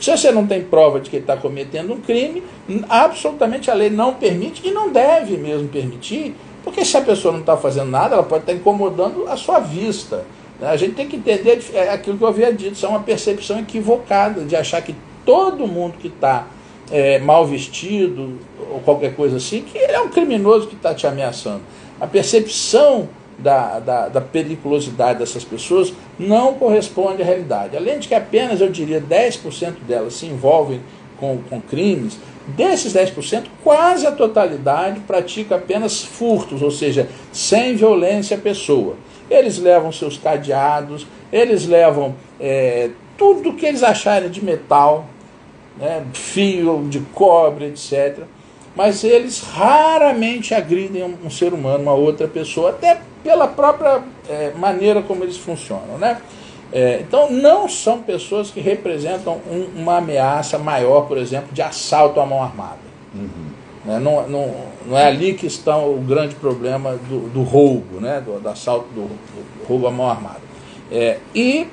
Se 0.00 0.10
você 0.10 0.30
não 0.30 0.46
tem 0.46 0.62
prova 0.62 1.00
de 1.00 1.10
que 1.10 1.16
ele 1.16 1.24
está 1.24 1.36
cometendo 1.36 1.92
um 1.92 2.00
crime, 2.00 2.42
absolutamente 2.88 3.70
a 3.70 3.74
lei 3.74 3.90
não 3.90 4.14
permite 4.14 4.66
e 4.66 4.70
não 4.70 4.90
deve 4.90 5.36
mesmo 5.36 5.68
permitir, 5.68 6.34
porque 6.62 6.84
se 6.84 6.96
a 6.96 7.00
pessoa 7.00 7.32
não 7.32 7.40
está 7.40 7.56
fazendo 7.56 7.90
nada, 7.90 8.14
ela 8.14 8.22
pode 8.22 8.42
estar 8.42 8.52
tá 8.52 8.58
incomodando 8.58 9.26
a 9.28 9.36
sua 9.36 9.58
vista. 9.58 10.24
A 10.60 10.76
gente 10.76 10.94
tem 10.94 11.06
que 11.06 11.16
entender 11.16 11.64
é 11.72 11.90
aquilo 11.90 12.18
que 12.18 12.24
eu 12.24 12.28
havia 12.28 12.52
dito, 12.52 12.72
isso 12.72 12.86
é 12.86 12.88
uma 12.88 13.00
percepção 13.00 13.58
equivocada 13.58 14.44
de 14.44 14.54
achar 14.56 14.82
que 14.82 14.94
todo 15.24 15.66
mundo 15.66 15.94
que 15.98 16.08
está 16.08 16.46
é, 16.90 17.18
mal 17.18 17.46
vestido 17.46 18.38
ou 18.70 18.80
qualquer 18.80 19.14
coisa 19.14 19.36
assim, 19.36 19.62
que 19.62 19.78
ele 19.78 19.92
é 19.92 20.00
um 20.00 20.08
criminoso 20.08 20.68
que 20.68 20.74
está 20.74 20.94
te 20.94 21.06
ameaçando. 21.06 21.62
A 22.00 22.06
percepção 22.06 23.08
da, 23.38 23.78
da, 23.78 24.08
da, 24.08 24.20
periculosidade 24.20 25.20
dessas 25.20 25.44
pessoas 25.44 25.92
não 26.18 26.54
corresponde 26.54 27.22
à 27.22 27.24
realidade. 27.24 27.76
Além 27.76 27.98
de 27.98 28.08
que 28.08 28.14
apenas, 28.14 28.60
eu 28.60 28.68
diria, 28.68 29.00
10% 29.00 29.74
delas 29.86 30.14
se 30.14 30.26
envolvem 30.26 30.80
com, 31.18 31.38
com 31.48 31.60
crimes, 31.60 32.18
desses 32.48 32.94
10%, 32.94 33.44
quase 33.62 34.06
a 34.06 34.12
totalidade 34.12 35.00
pratica 35.00 35.56
apenas 35.56 36.02
furtos, 36.02 36.62
ou 36.62 36.70
seja, 36.70 37.08
sem 37.32 37.76
violência 37.76 38.36
à 38.36 38.40
pessoa. 38.40 38.96
Eles 39.30 39.58
levam 39.58 39.92
seus 39.92 40.16
cadeados, 40.16 41.06
eles 41.32 41.66
levam 41.66 42.14
é, 42.40 42.90
tudo 43.16 43.52
que 43.52 43.66
eles 43.66 43.82
acharem 43.82 44.30
de 44.30 44.42
metal, 44.42 45.06
né, 45.76 46.04
fio 46.12 46.86
de 46.88 47.00
cobre, 47.12 47.66
etc 47.66 48.26
mas 48.78 49.02
eles 49.02 49.40
raramente 49.40 50.54
agridem 50.54 51.02
um, 51.02 51.26
um 51.26 51.28
ser 51.28 51.52
humano, 51.52 51.82
uma 51.82 51.94
outra 51.94 52.28
pessoa, 52.28 52.70
até 52.70 53.00
pela 53.24 53.48
própria 53.48 54.04
é, 54.28 54.52
maneira 54.52 55.02
como 55.02 55.24
eles 55.24 55.36
funcionam. 55.36 55.98
Né? 55.98 56.16
É, 56.72 57.00
então, 57.00 57.28
não 57.28 57.68
são 57.68 58.00
pessoas 58.00 58.52
que 58.52 58.60
representam 58.60 59.40
um, 59.50 59.80
uma 59.80 59.96
ameaça 59.96 60.60
maior, 60.60 61.08
por 61.08 61.18
exemplo, 61.18 61.48
de 61.52 61.60
assalto 61.60 62.20
à 62.20 62.24
mão 62.24 62.40
armada. 62.40 62.78
Uhum. 63.12 63.48
Né? 63.84 63.98
Não, 63.98 64.28
não, 64.28 64.54
não 64.86 64.96
é 64.96 65.08
ali 65.08 65.34
que 65.34 65.48
está 65.48 65.76
o 65.76 65.96
grande 65.96 66.36
problema 66.36 66.92
do, 66.92 67.28
do 67.30 67.42
roubo, 67.42 68.00
né? 68.00 68.22
do, 68.24 68.38
do 68.38 68.48
assalto, 68.48 68.86
do, 68.94 69.08
do, 69.08 69.66
roubo 69.66 69.88
à 69.88 69.90
mão 69.90 70.08
armada. 70.08 70.40
É, 70.88 71.18
e 71.34 71.66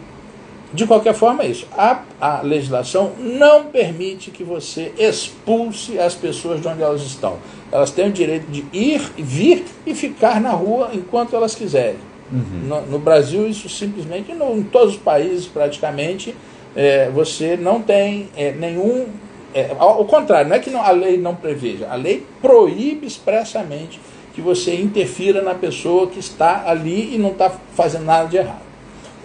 De 0.75 0.85
qualquer 0.85 1.13
forma, 1.13 1.43
é 1.43 1.47
isso. 1.47 1.65
A, 1.77 2.01
a 2.19 2.41
legislação 2.41 3.13
não 3.17 3.65
permite 3.65 4.29
que 4.29 4.43
você 4.43 4.91
expulse 4.97 5.97
as 5.97 6.13
pessoas 6.13 6.61
de 6.61 6.67
onde 6.67 6.83
elas 6.83 7.01
estão. 7.01 7.37
Elas 7.71 7.91
têm 7.91 8.09
o 8.09 8.11
direito 8.11 8.45
de 8.47 8.65
ir, 8.73 8.99
vir 9.17 9.63
e 9.85 9.95
ficar 9.95 10.41
na 10.41 10.51
rua 10.51 10.89
enquanto 10.93 11.33
elas 11.33 11.55
quiserem. 11.55 11.95
Uhum. 12.29 12.67
No, 12.67 12.81
no, 12.87 12.99
Brasil, 12.99 13.47
isso 13.47 13.69
simplesmente, 13.69 14.33
no, 14.33 14.57
em 14.57 14.63
todos 14.63 14.95
os 14.95 14.99
países 14.99 15.45
praticamente, 15.45 16.35
é, 16.75 17.09
você 17.09 17.55
não 17.55 17.81
tem 17.81 18.27
é, 18.35 18.51
nenhum. 18.51 19.05
É, 19.53 19.71
ao, 19.79 19.99
ao, 19.99 20.05
contrário, 20.05 20.49
não 20.49 20.57
é 20.57 20.59
que 20.59 20.69
não, 20.69 20.81
a 20.81 20.91
lei 20.91 21.17
não 21.17 21.35
preveja, 21.35 21.87
a 21.89 21.95
lei 21.95 22.25
proíbe 22.41 23.07
expressamente 23.07 24.01
que 24.33 24.41
você 24.41 24.75
interfira 24.75 25.41
na 25.41 25.55
pessoa 25.55 26.07
que 26.07 26.19
está 26.19 26.65
ali 26.67 27.15
e 27.15 27.17
não 27.17 27.29
está 27.29 27.49
fazendo 27.73 28.03
nada 28.03 28.27
de 28.27 28.35
errado. 28.35 28.64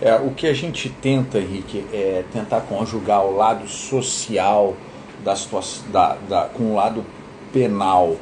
É, 0.03 0.15
o 0.15 0.31
que 0.31 0.47
a 0.47 0.55
gente 0.55 0.89
tenta, 0.89 1.39
Henrique, 1.39 1.85
é 1.93 2.25
tentar 2.33 2.63
conjugar 2.63 3.23
o 3.25 3.37
lado 3.37 3.69
social 3.69 4.75
da 5.23 5.37
situação, 5.37 5.85
da, 5.91 6.17
da, 6.27 6.45
com 6.47 6.73
o 6.73 6.75
lado 6.75 7.05
penal. 7.53 8.17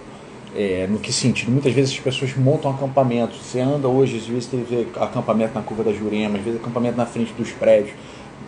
É, 0.56 0.88
no 0.88 0.98
que 0.98 1.12
sentido? 1.12 1.52
Muitas 1.52 1.72
vezes 1.72 1.92
as 1.92 2.00
pessoas 2.00 2.34
montam 2.36 2.70
acampamentos. 2.70 3.38
Você 3.38 3.60
anda 3.60 3.86
hoje, 3.86 4.16
às 4.16 4.26
vezes 4.26 4.46
teve 4.46 4.88
acampamento 4.96 5.54
na 5.54 5.62
curva 5.62 5.84
da 5.84 5.92
Jurema, 5.92 6.38
às 6.38 6.44
vezes 6.44 6.58
acampamento 6.58 6.96
na 6.96 7.06
frente 7.06 7.32
dos 7.34 7.52
prédios. 7.52 7.92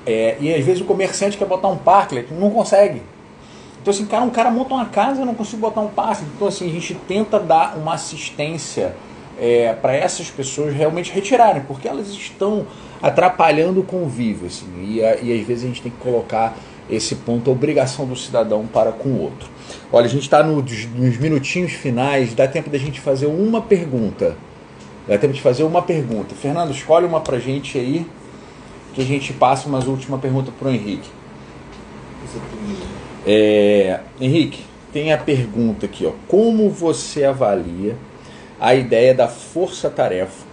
É, 0.04 0.36
e 0.40 0.52
às 0.52 0.64
vezes 0.64 0.80
o 0.80 0.84
comerciante 0.84 1.36
quer 1.36 1.46
botar 1.46 1.68
um 1.68 1.76
parque, 1.76 2.26
não 2.32 2.50
consegue. 2.50 3.02
Então 3.80 3.92
assim, 3.92 4.06
cara, 4.06 4.24
um 4.24 4.30
cara 4.30 4.50
monta 4.50 4.74
uma 4.74 4.86
casa 4.86 5.22
e 5.22 5.24
não 5.24 5.34
consigo 5.34 5.60
botar 5.60 5.82
um 5.82 5.88
parque. 5.88 6.24
Então 6.34 6.48
assim, 6.48 6.66
a 6.68 6.72
gente 6.72 6.94
tenta 7.06 7.38
dar 7.38 7.76
uma 7.76 7.94
assistência 7.94 8.96
é, 9.40 9.72
para 9.72 9.96
essas 9.96 10.30
pessoas 10.30 10.74
realmente 10.74 11.10
retirarem, 11.10 11.62
porque 11.62 11.88
elas 11.88 12.08
estão 12.10 12.66
atrapalhando 13.02 13.80
o 13.80 13.82
convívio. 13.82 14.46
Assim, 14.46 14.66
e, 14.78 14.98
e 14.98 15.40
às 15.40 15.46
vezes 15.46 15.64
a 15.64 15.66
gente 15.66 15.80
tem 15.80 15.90
que 15.90 15.98
colocar 15.98 16.56
esse 16.90 17.14
ponto, 17.16 17.48
a 17.48 17.52
obrigação 17.52 18.04
do 18.04 18.14
cidadão 18.14 18.66
para 18.66 18.92
com 18.92 19.08
o 19.08 19.22
outro. 19.22 19.48
Olha, 19.90 20.04
a 20.06 20.08
gente 20.08 20.22
está 20.22 20.42
no, 20.42 20.56
nos 20.56 21.16
minutinhos 21.16 21.72
finais, 21.72 22.34
dá 22.34 22.46
tempo 22.46 22.68
da 22.68 22.76
gente 22.76 23.00
fazer 23.00 23.26
uma 23.26 23.62
pergunta. 23.62 24.36
Dá 25.08 25.16
tempo 25.16 25.32
de 25.32 25.40
fazer 25.40 25.62
uma 25.62 25.80
pergunta. 25.80 26.34
Fernando, 26.34 26.72
escolhe 26.72 27.06
uma 27.06 27.20
para 27.20 27.38
gente 27.38 27.78
aí, 27.78 28.06
que 28.92 29.00
a 29.00 29.04
gente 29.04 29.32
passa 29.32 29.68
uma 29.68 29.78
última 29.78 30.18
pergunta 30.18 30.52
para 30.56 30.68
o 30.68 30.70
Henrique. 30.70 31.08
É, 33.26 34.00
Henrique, 34.20 34.64
tem 34.92 35.12
a 35.12 35.18
pergunta 35.18 35.86
aqui, 35.86 36.04
ó. 36.04 36.12
Como 36.28 36.68
você 36.68 37.24
avalia 37.24 37.96
a 38.60 38.74
ideia 38.74 39.14
da 39.14 39.26
força-tarefa 39.26 40.44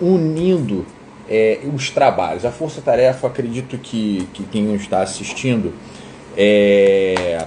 unindo 0.00 0.86
é, 1.28 1.60
os 1.74 1.90
trabalhos. 1.90 2.44
A 2.44 2.50
força-tarefa, 2.50 3.26
acredito 3.26 3.76
que, 3.78 4.28
que 4.32 4.44
quem 4.44 4.72
está 4.74 5.02
assistindo, 5.02 5.72
é, 6.36 7.46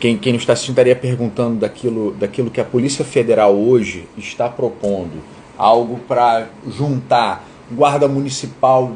quem, 0.00 0.16
quem 0.16 0.34
está 0.36 0.52
assistindo 0.52 0.74
estaria 0.74 0.96
perguntando 0.96 1.60
daquilo, 1.60 2.12
daquilo 2.12 2.50
que 2.50 2.60
a 2.60 2.64
Polícia 2.64 3.04
Federal 3.04 3.54
hoje 3.54 4.08
está 4.16 4.48
propondo, 4.48 5.22
algo 5.56 5.98
para 6.06 6.48
juntar 6.66 7.46
guarda 7.70 8.08
municipal 8.08 8.92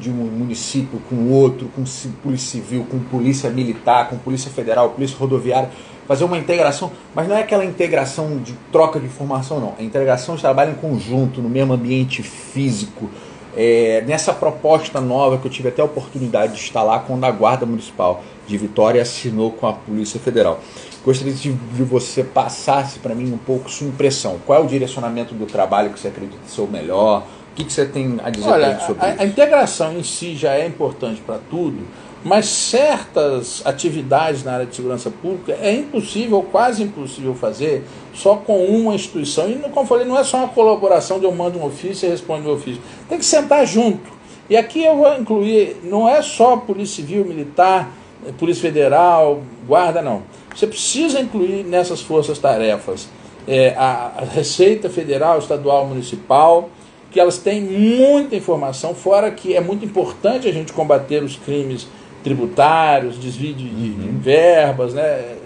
de 0.00 0.10
um 0.10 0.14
município 0.14 1.00
com 1.08 1.30
outro, 1.30 1.68
com 1.68 1.84
polícia 2.22 2.60
civil, 2.60 2.84
com 2.90 2.98
polícia 2.98 3.48
militar, 3.50 4.10
com 4.10 4.18
polícia 4.18 4.50
federal, 4.50 4.90
polícia 4.90 5.16
rodoviária 5.16 5.70
fazer 6.06 6.24
uma 6.24 6.38
integração, 6.38 6.92
mas 7.14 7.28
não 7.28 7.36
é 7.36 7.40
aquela 7.40 7.64
integração 7.64 8.38
de 8.38 8.52
troca 8.70 9.00
de 9.00 9.06
informação, 9.06 9.60
não. 9.60 9.74
É 9.78 9.82
integração 9.82 10.36
de 10.36 10.40
trabalho 10.40 10.72
em 10.72 10.74
conjunto, 10.74 11.40
no 11.40 11.48
mesmo 11.48 11.72
ambiente 11.72 12.22
físico. 12.22 13.10
É, 13.56 14.04
nessa 14.06 14.34
proposta 14.34 15.00
nova 15.00 15.38
que 15.38 15.46
eu 15.46 15.50
tive 15.50 15.70
até 15.70 15.80
a 15.80 15.84
oportunidade 15.86 16.54
de 16.54 16.72
lá 16.74 16.98
quando 16.98 17.24
a 17.24 17.30
Guarda 17.30 17.64
Municipal 17.64 18.22
de 18.46 18.58
Vitória 18.58 19.00
assinou 19.00 19.50
com 19.50 19.66
a 19.66 19.72
Polícia 19.72 20.20
Federal. 20.20 20.60
Gostaria 21.04 21.32
de, 21.32 21.52
de 21.52 21.82
você 21.82 22.22
passasse 22.22 22.98
para 22.98 23.14
mim 23.14 23.32
um 23.32 23.38
pouco 23.38 23.70
sua 23.70 23.86
impressão. 23.86 24.38
Qual 24.44 24.60
é 24.60 24.62
o 24.62 24.66
direcionamento 24.66 25.34
do 25.34 25.46
trabalho 25.46 25.90
que 25.90 25.98
você 25.98 26.08
acredita 26.08 26.38
ser 26.46 26.60
o 26.60 26.66
melhor? 26.66 27.22
O 27.52 27.54
que, 27.54 27.64
que 27.64 27.72
você 27.72 27.86
tem 27.86 28.18
a 28.22 28.28
dizer 28.28 28.50
Olha, 28.50 28.78
sobre 28.80 29.06
a, 29.06 29.12
isso? 29.12 29.22
A 29.22 29.24
integração 29.24 29.96
em 29.96 30.02
si 30.02 30.36
já 30.36 30.54
é 30.54 30.66
importante 30.66 31.22
para 31.22 31.38
tudo, 31.48 31.86
mas 32.26 32.46
certas 32.46 33.62
atividades 33.64 34.42
na 34.42 34.54
área 34.54 34.66
de 34.66 34.74
segurança 34.74 35.12
pública 35.12 35.56
é 35.62 35.72
impossível, 35.72 36.42
quase 36.42 36.82
impossível 36.82 37.36
fazer 37.36 37.84
só 38.12 38.34
com 38.34 38.64
uma 38.64 38.96
instituição. 38.96 39.48
E, 39.48 39.54
como 39.54 39.82
eu 39.82 39.86
falei, 39.86 40.04
não 40.04 40.18
é 40.18 40.24
só 40.24 40.38
uma 40.38 40.48
colaboração 40.48 41.20
de 41.20 41.24
eu 41.24 41.30
mando 41.30 41.56
um 41.56 41.64
ofício 41.64 42.04
e 42.04 42.10
respondo 42.10 42.48
um 42.48 42.52
ofício. 42.52 42.82
Tem 43.08 43.16
que 43.16 43.24
sentar 43.24 43.64
junto. 43.64 44.10
E 44.50 44.56
aqui 44.56 44.82
eu 44.82 44.96
vou 44.96 45.16
incluir, 45.16 45.76
não 45.84 46.08
é 46.08 46.20
só 46.20 46.56
Polícia 46.56 46.96
Civil, 46.96 47.24
Militar, 47.24 47.92
Polícia 48.40 48.62
Federal, 48.62 49.42
Guarda, 49.64 50.02
não. 50.02 50.24
Você 50.52 50.66
precisa 50.66 51.20
incluir 51.20 51.62
nessas 51.62 52.00
forças-tarefas 52.00 53.08
é, 53.46 53.68
a 53.76 54.24
Receita 54.34 54.90
Federal, 54.90 55.38
Estadual, 55.38 55.86
Municipal, 55.86 56.70
que 57.12 57.20
elas 57.20 57.38
têm 57.38 57.60
muita 57.60 58.34
informação, 58.34 58.96
fora 58.96 59.30
que 59.30 59.54
é 59.54 59.60
muito 59.60 59.84
importante 59.84 60.48
a 60.48 60.52
gente 60.52 60.72
combater 60.72 61.22
os 61.22 61.36
crimes 61.36 61.86
tributários, 62.26 63.20
desvio 63.20 63.54
de, 63.54 63.66
uhum. 63.66 64.18
verbas, 64.20 64.92
né? 64.92 65.36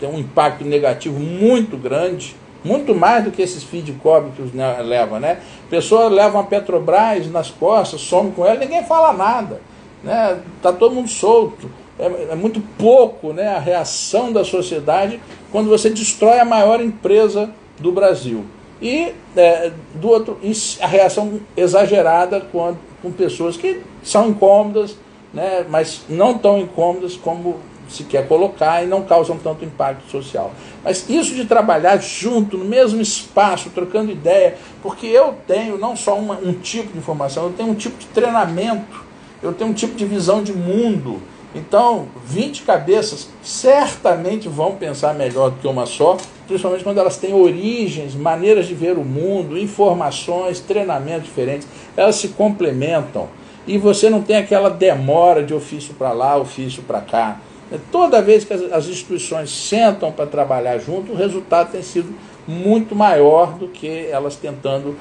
tem 0.00 0.08
um 0.08 0.18
impacto 0.18 0.64
negativo 0.64 1.16
muito 1.20 1.76
grande, 1.76 2.34
muito 2.64 2.92
mais 2.92 3.22
do 3.22 3.30
que 3.30 3.40
esses 3.40 3.62
feed 3.62 3.92
cobre 4.02 4.32
que 4.34 4.42
os 4.42 4.52
levam, 4.52 5.20
né? 5.20 5.38
Pessoa 5.70 6.08
leva 6.08 6.36
uma 6.36 6.42
Petrobras 6.42 7.30
nas 7.30 7.50
costas, 7.52 8.00
some 8.00 8.32
com 8.32 8.44
ela, 8.44 8.58
ninguém 8.58 8.82
fala 8.82 9.12
nada, 9.12 9.60
né? 10.02 10.40
Tá 10.60 10.72
todo 10.72 10.92
mundo 10.92 11.08
solto. 11.08 11.70
É, 11.96 12.32
é 12.32 12.34
muito 12.34 12.60
pouco, 12.76 13.32
né, 13.32 13.54
a 13.54 13.60
reação 13.60 14.32
da 14.32 14.44
sociedade 14.44 15.20
quando 15.52 15.68
você 15.68 15.88
destrói 15.88 16.40
a 16.40 16.44
maior 16.44 16.80
empresa 16.80 17.48
do 17.78 17.92
Brasil. 17.92 18.44
E 18.82 19.14
é, 19.36 19.70
do 19.94 20.08
outro, 20.08 20.40
a 20.80 20.86
reação 20.88 21.40
exagerada 21.56 22.40
com, 22.40 22.74
com 23.00 23.12
pessoas 23.12 23.56
que 23.56 23.82
são 24.02 24.30
incômodas, 24.30 24.96
né, 25.34 25.66
mas 25.68 26.02
não 26.08 26.38
tão 26.38 26.58
incômodas 26.58 27.16
como 27.16 27.56
se 27.88 28.04
quer 28.04 28.26
colocar 28.26 28.82
e 28.82 28.86
não 28.86 29.02
causam 29.02 29.36
tanto 29.36 29.64
impacto 29.64 30.10
social. 30.10 30.52
Mas 30.82 31.08
isso 31.08 31.34
de 31.34 31.44
trabalhar 31.44 31.98
junto, 31.98 32.56
no 32.56 32.64
mesmo 32.64 33.00
espaço, 33.00 33.70
trocando 33.70 34.10
ideia, 34.10 34.56
porque 34.82 35.06
eu 35.06 35.34
tenho 35.46 35.76
não 35.76 35.96
só 35.96 36.16
uma, 36.16 36.36
um 36.36 36.54
tipo 36.54 36.92
de 36.92 36.98
informação, 36.98 37.44
eu 37.44 37.52
tenho 37.52 37.70
um 37.70 37.74
tipo 37.74 37.98
de 37.98 38.06
treinamento, 38.06 39.04
eu 39.42 39.52
tenho 39.52 39.70
um 39.70 39.74
tipo 39.74 39.94
de 39.94 40.04
visão 40.04 40.42
de 40.42 40.52
mundo. 40.52 41.20
Então, 41.54 42.08
20 42.26 42.62
cabeças 42.62 43.28
certamente 43.42 44.48
vão 44.48 44.74
pensar 44.74 45.14
melhor 45.14 45.50
do 45.50 45.60
que 45.60 45.68
uma 45.68 45.86
só, 45.86 46.16
principalmente 46.48 46.82
quando 46.82 46.98
elas 46.98 47.16
têm 47.16 47.32
origens, 47.32 48.14
maneiras 48.14 48.66
de 48.66 48.74
ver 48.74 48.98
o 48.98 49.04
mundo, 49.04 49.56
informações, 49.56 50.58
treinamentos 50.58 51.26
diferentes, 51.26 51.68
elas 51.96 52.16
se 52.16 52.28
complementam 52.28 53.28
e 53.66 53.78
você 53.78 54.10
não 54.10 54.22
tem 54.22 54.36
aquela 54.36 54.68
demora 54.68 55.42
de 55.42 55.54
ofício 55.54 55.94
para 55.94 56.12
lá, 56.12 56.36
ofício 56.36 56.82
para 56.82 57.00
cá. 57.00 57.40
Toda 57.90 58.20
vez 58.20 58.44
que 58.44 58.52
as, 58.52 58.86
instituições 58.86 59.50
sentam 59.50 60.12
para 60.12 60.26
trabalhar 60.26 60.78
junto, 60.78 61.12
o 61.12 61.16
resultado 61.16 61.72
tem 61.72 61.82
sido 61.82 62.14
muito 62.46 62.94
maior 62.94 63.54
do 63.54 63.68
que 63.68 64.06
elas 64.06 64.36
tentando 64.36 64.96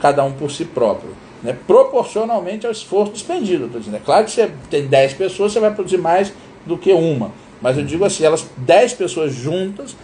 cada 0.00 0.24
um 0.24 0.32
por 0.32 0.50
si 0.50 0.64
próprio. 0.64 1.10
Né? 1.42 1.56
Proporcionalmente 1.66 2.66
ao 2.66 2.72
esforço 2.72 3.12
despendido. 3.12 3.70
É 3.94 3.98
claro 3.98 4.24
que 4.24 4.30
você 4.30 4.50
tem 4.70 4.86
10 4.86 5.14
pessoas, 5.14 5.52
você 5.52 5.60
vai 5.60 5.72
produzir 5.72 5.98
mais 5.98 6.32
do 6.64 6.78
que 6.78 6.92
uma. 6.92 7.30
Mas 7.60 7.76
eu 7.76 7.84
digo 7.84 8.04
assim, 8.04 8.24
elas 8.24 8.46
10 8.56 8.94
pessoas 8.94 9.34
juntas 9.34 9.94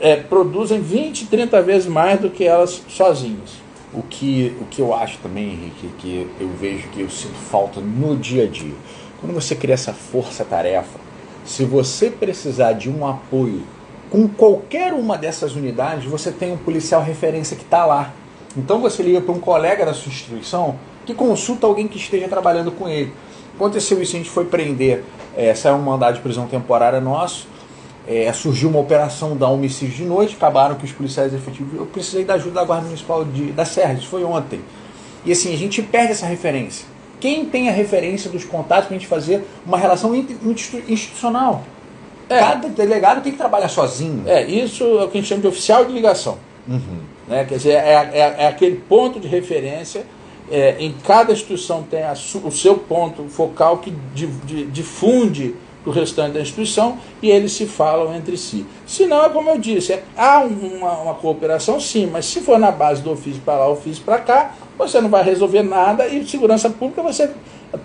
é, 0.00 0.16
produzem 0.16 0.80
20, 0.80 1.26
30 1.26 1.62
vezes 1.62 1.86
mais 1.88 2.20
do 2.20 2.30
que 2.30 2.44
elas 2.44 2.82
sozinhas. 2.88 3.63
O 3.94 4.02
que, 4.02 4.56
o 4.60 4.64
que 4.64 4.82
eu 4.82 4.92
acho 4.92 5.18
também, 5.18 5.52
Henrique, 5.52 5.88
que 5.98 6.28
eu 6.40 6.48
vejo 6.48 6.88
que 6.88 7.00
eu 7.00 7.08
sinto 7.08 7.36
falta 7.36 7.80
no 7.80 8.16
dia 8.16 8.44
a 8.44 8.46
dia. 8.46 8.74
Quando 9.20 9.32
você 9.32 9.54
cria 9.54 9.74
essa 9.74 9.92
força-tarefa, 9.92 10.98
se 11.44 11.64
você 11.64 12.10
precisar 12.10 12.72
de 12.72 12.90
um 12.90 13.06
apoio 13.06 13.62
com 14.10 14.28
qualquer 14.28 14.92
uma 14.92 15.16
dessas 15.16 15.54
unidades, 15.54 16.04
você 16.04 16.32
tem 16.32 16.52
um 16.52 16.56
policial 16.56 17.02
referência 17.02 17.56
que 17.56 17.62
está 17.62 17.84
lá. 17.84 18.12
Então 18.56 18.80
você 18.80 19.02
liga 19.02 19.20
para 19.20 19.32
um 19.32 19.40
colega 19.40 19.84
da 19.84 19.94
sua 19.94 20.10
instituição 20.10 20.76
que 21.04 21.14
consulta 21.14 21.66
alguém 21.66 21.86
que 21.86 21.98
esteja 21.98 22.28
trabalhando 22.28 22.72
com 22.72 22.88
ele. 22.88 23.12
Aconteceu 23.54 24.00
isso, 24.02 24.16
a 24.16 24.18
gente 24.18 24.30
foi 24.30 24.44
prender, 24.44 25.04
é, 25.36 25.54
saiu 25.54 25.76
um 25.76 25.82
mandado 25.82 26.14
de 26.14 26.20
prisão 26.20 26.46
temporária 26.46 27.00
nosso, 27.00 27.46
é, 28.06 28.32
surgiu 28.32 28.68
uma 28.68 28.80
operação 28.80 29.36
da 29.36 29.48
homicídio 29.48 29.96
de 29.96 30.04
noite, 30.04 30.34
acabaram 30.36 30.74
que 30.74 30.84
os 30.84 30.92
policiais 30.92 31.32
efetivos. 31.32 31.74
Eu 31.74 31.86
precisei 31.86 32.24
da 32.24 32.34
ajuda 32.34 32.54
da 32.56 32.64
Guarda 32.64 32.86
Municipal 32.86 33.24
de, 33.24 33.52
da 33.52 33.64
Serra, 33.64 33.94
isso 33.94 34.08
foi 34.08 34.24
ontem. 34.24 34.60
E 35.24 35.32
assim, 35.32 35.52
a 35.52 35.56
gente 35.56 35.80
perde 35.82 36.12
essa 36.12 36.26
referência. 36.26 36.86
Quem 37.18 37.46
tem 37.46 37.68
a 37.68 37.72
referência 37.72 38.30
dos 38.30 38.44
contatos 38.44 38.86
para 38.86 38.96
a 38.96 38.98
gente 38.98 39.08
fazer 39.08 39.42
uma 39.64 39.78
relação 39.78 40.14
institucional? 40.14 41.64
É. 42.28 42.38
Cada 42.38 42.68
delegado 42.68 43.22
tem 43.22 43.32
que 43.32 43.38
trabalhar 43.38 43.68
sozinho. 43.68 44.24
É, 44.26 44.44
isso 44.44 44.84
é 44.84 45.04
o 45.04 45.08
que 45.08 45.18
a 45.18 45.20
gente 45.20 45.28
chama 45.28 45.40
de 45.40 45.46
oficial 45.46 45.84
de 45.84 45.92
ligação. 45.92 46.38
Uhum. 46.68 47.00
Né? 47.26 47.44
Quer 47.44 47.56
dizer, 47.56 47.72
é, 47.72 48.10
é, 48.12 48.34
é 48.40 48.46
aquele 48.46 48.76
ponto 48.76 49.18
de 49.18 49.28
referência 49.28 50.04
é, 50.50 50.76
em 50.78 50.92
cada 50.92 51.32
instituição 51.32 51.82
tem 51.82 52.02
o 52.44 52.50
seu 52.50 52.76
ponto 52.76 53.24
focal 53.28 53.78
que 53.78 53.92
difunde 54.70 55.54
para 55.84 55.90
o 55.90 55.92
restante 55.92 56.32
da 56.32 56.40
instituição 56.40 56.98
e 57.22 57.30
eles 57.30 57.52
se 57.52 57.66
falam 57.66 58.14
entre 58.16 58.36
si. 58.38 58.66
Se 58.86 59.06
não, 59.06 59.22
é 59.22 59.28
como 59.28 59.50
eu 59.50 59.58
disse, 59.58 59.92
é, 59.92 60.02
há 60.16 60.40
uma, 60.40 60.92
uma, 60.92 61.14
cooperação 61.14 61.78
sim, 61.78 62.08
mas 62.10 62.24
se 62.24 62.40
for 62.40 62.58
na 62.58 62.72
base 62.72 63.02
do 63.02 63.12
ofício 63.12 63.42
para 63.44 63.58
lá, 63.58 63.68
ofício 63.68 64.02
para 64.02 64.18
cá, 64.18 64.54
você 64.78 65.00
não 65.00 65.10
vai 65.10 65.22
resolver 65.22 65.62
nada 65.62 66.08
e 66.08 66.26
segurança 66.26 66.70
pública 66.70 67.02
você 67.02 67.30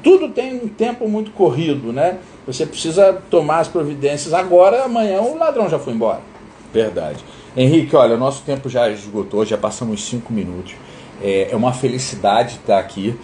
tudo 0.03 0.29
tem 0.29 0.55
um 0.55 0.67
tempo 0.67 1.07
muito 1.07 1.31
corrido, 1.31 1.91
né? 1.91 2.17
Você 2.45 2.65
precisa 2.65 3.21
tomar 3.29 3.59
as 3.59 3.67
providências 3.67 4.33
agora, 4.33 4.83
amanhã 4.83 5.21
o 5.21 5.37
ladrão 5.37 5.69
já 5.69 5.79
foi 5.79 5.93
embora. 5.93 6.21
Verdade. 6.73 7.23
Henrique, 7.57 7.95
olha, 7.95 8.15
nosso 8.15 8.43
tempo 8.43 8.69
já 8.69 8.89
esgotou, 8.89 9.45
já 9.45 9.57
passamos 9.57 10.05
cinco 10.05 10.31
minutos. 10.31 10.75
É, 11.21 11.49
é 11.51 11.55
uma 11.55 11.73
felicidade 11.73 12.55
estar 12.55 12.79
aqui. 12.79 13.15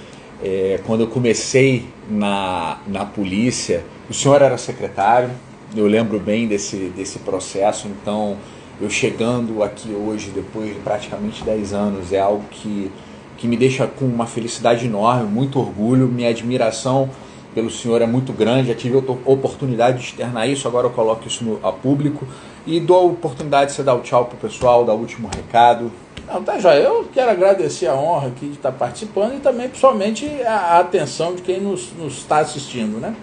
É, 0.44 0.80
quando 0.86 1.02
eu 1.02 1.08
comecei 1.08 1.86
na, 2.10 2.80
na 2.88 3.06
polícia, 3.06 3.84
o 4.10 4.14
senhor 4.14 4.42
era 4.42 4.58
secretário, 4.58 5.30
eu 5.76 5.88
lembro 5.88 6.20
bem 6.20 6.48
desse, 6.48 6.92
desse 6.96 7.20
processo, 7.20 7.88
então 7.88 8.38
eu 8.80 8.90
chegando 8.90 9.64
aqui 9.64 9.90
hoje, 9.90 10.32
depois 10.32 10.74
de 10.74 10.80
praticamente 10.82 11.44
10 11.44 11.74
anos, 11.74 12.14
é 12.14 12.20
algo 12.20 12.44
que, 12.52 12.92
que 13.38 13.48
me 13.48 13.58
deixa 13.58 13.88
com 13.88 14.06
uma 14.06 14.26
felicidade 14.26 14.86
enorme, 14.86 15.26
muito 15.26 15.60
orgulho, 15.60 16.08
minha 16.08 16.30
admiração 16.30 17.10
pelo 17.54 17.70
senhor 17.70 18.02
é 18.02 18.06
muito 18.06 18.34
grande, 18.34 18.68
já 18.68 18.76
tive 18.76 18.98
a 18.98 19.32
oportunidade 19.32 20.00
de 20.00 20.04
externar 20.04 20.48
isso, 20.48 20.68
agora 20.68 20.88
eu 20.88 20.92
coloco 20.92 21.26
isso 21.26 21.44
no, 21.44 21.66
a 21.66 21.72
público 21.72 22.28
e 22.68 22.82
dou 22.82 22.98
a 22.98 23.12
oportunidade 23.12 23.72
de 23.72 23.78
você 23.78 23.84
dar 23.84 23.96
o 23.96 24.02
tchau 24.02 24.26
pro 24.26 24.38
pessoal, 24.38 24.84
dar 24.84 24.94
o 24.94 25.00
último 25.00 25.30
recado. 25.34 25.90
Não, 26.28 26.44
tá 26.44 26.60
joia. 26.60 26.80
Eu 26.80 27.08
quero 27.14 27.32
agradecer 27.32 27.88
a 27.88 27.96
honra 27.96 28.28
aqui 28.28 28.48
de 28.48 28.56
estar 28.56 28.74
participando 28.74 29.36
e 29.36 29.40
também, 29.40 29.70
pessoalmente, 29.70 30.26
a, 30.44 30.54
a 30.54 30.80
atenção 30.80 31.34
de 31.34 31.44
quem 31.44 31.62
nos 31.62 31.94
está 32.08 32.40
assistindo, 32.40 33.00
né? 33.00 33.16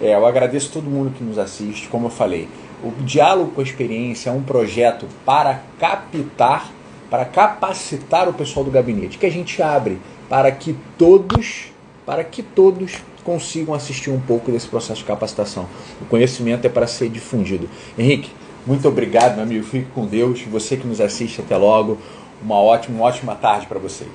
É, 0.00 0.14
eu 0.14 0.26
agradeço 0.26 0.72
todo 0.72 0.84
mundo 0.84 1.12
que 1.16 1.22
nos 1.22 1.38
assiste, 1.38 1.88
como 1.88 2.06
eu 2.06 2.10
falei. 2.10 2.48
O 2.82 2.90
Diálogo 3.02 3.52
com 3.52 3.60
a 3.60 3.64
Experiência 3.64 4.30
é 4.30 4.32
um 4.32 4.42
projeto 4.42 5.06
para 5.24 5.62
captar, 5.78 6.70
para 7.08 7.24
capacitar 7.24 8.28
o 8.28 8.32
pessoal 8.32 8.64
do 8.64 8.70
gabinete, 8.70 9.18
que 9.18 9.26
a 9.26 9.30
gente 9.30 9.62
abre 9.62 9.98
para 10.28 10.50
que 10.50 10.76
todos, 10.98 11.66
para 12.04 12.24
que 12.24 12.42
todos 12.42 12.94
consigam 13.22 13.74
assistir 13.74 14.10
um 14.10 14.20
pouco 14.20 14.50
desse 14.50 14.66
processo 14.66 15.00
de 15.00 15.06
capacitação. 15.06 15.66
O 16.00 16.04
conhecimento 16.06 16.64
é 16.66 16.68
para 16.68 16.86
ser 16.86 17.08
difundido. 17.08 17.68
Henrique, 17.96 18.30
muito 18.66 18.86
obrigado, 18.88 19.34
meu 19.34 19.44
amigo. 19.44 19.64
Fique 19.64 19.88
com 19.94 20.06
Deus. 20.06 20.42
Você 20.42 20.76
que 20.76 20.86
nos 20.86 21.00
assiste, 21.00 21.40
até 21.40 21.56
logo. 21.56 21.98
Uma 22.42 22.56
ótima, 22.56 22.96
uma 22.96 23.04
ótima 23.06 23.34
tarde 23.34 23.66
para 23.66 23.78
vocês. 23.78 24.10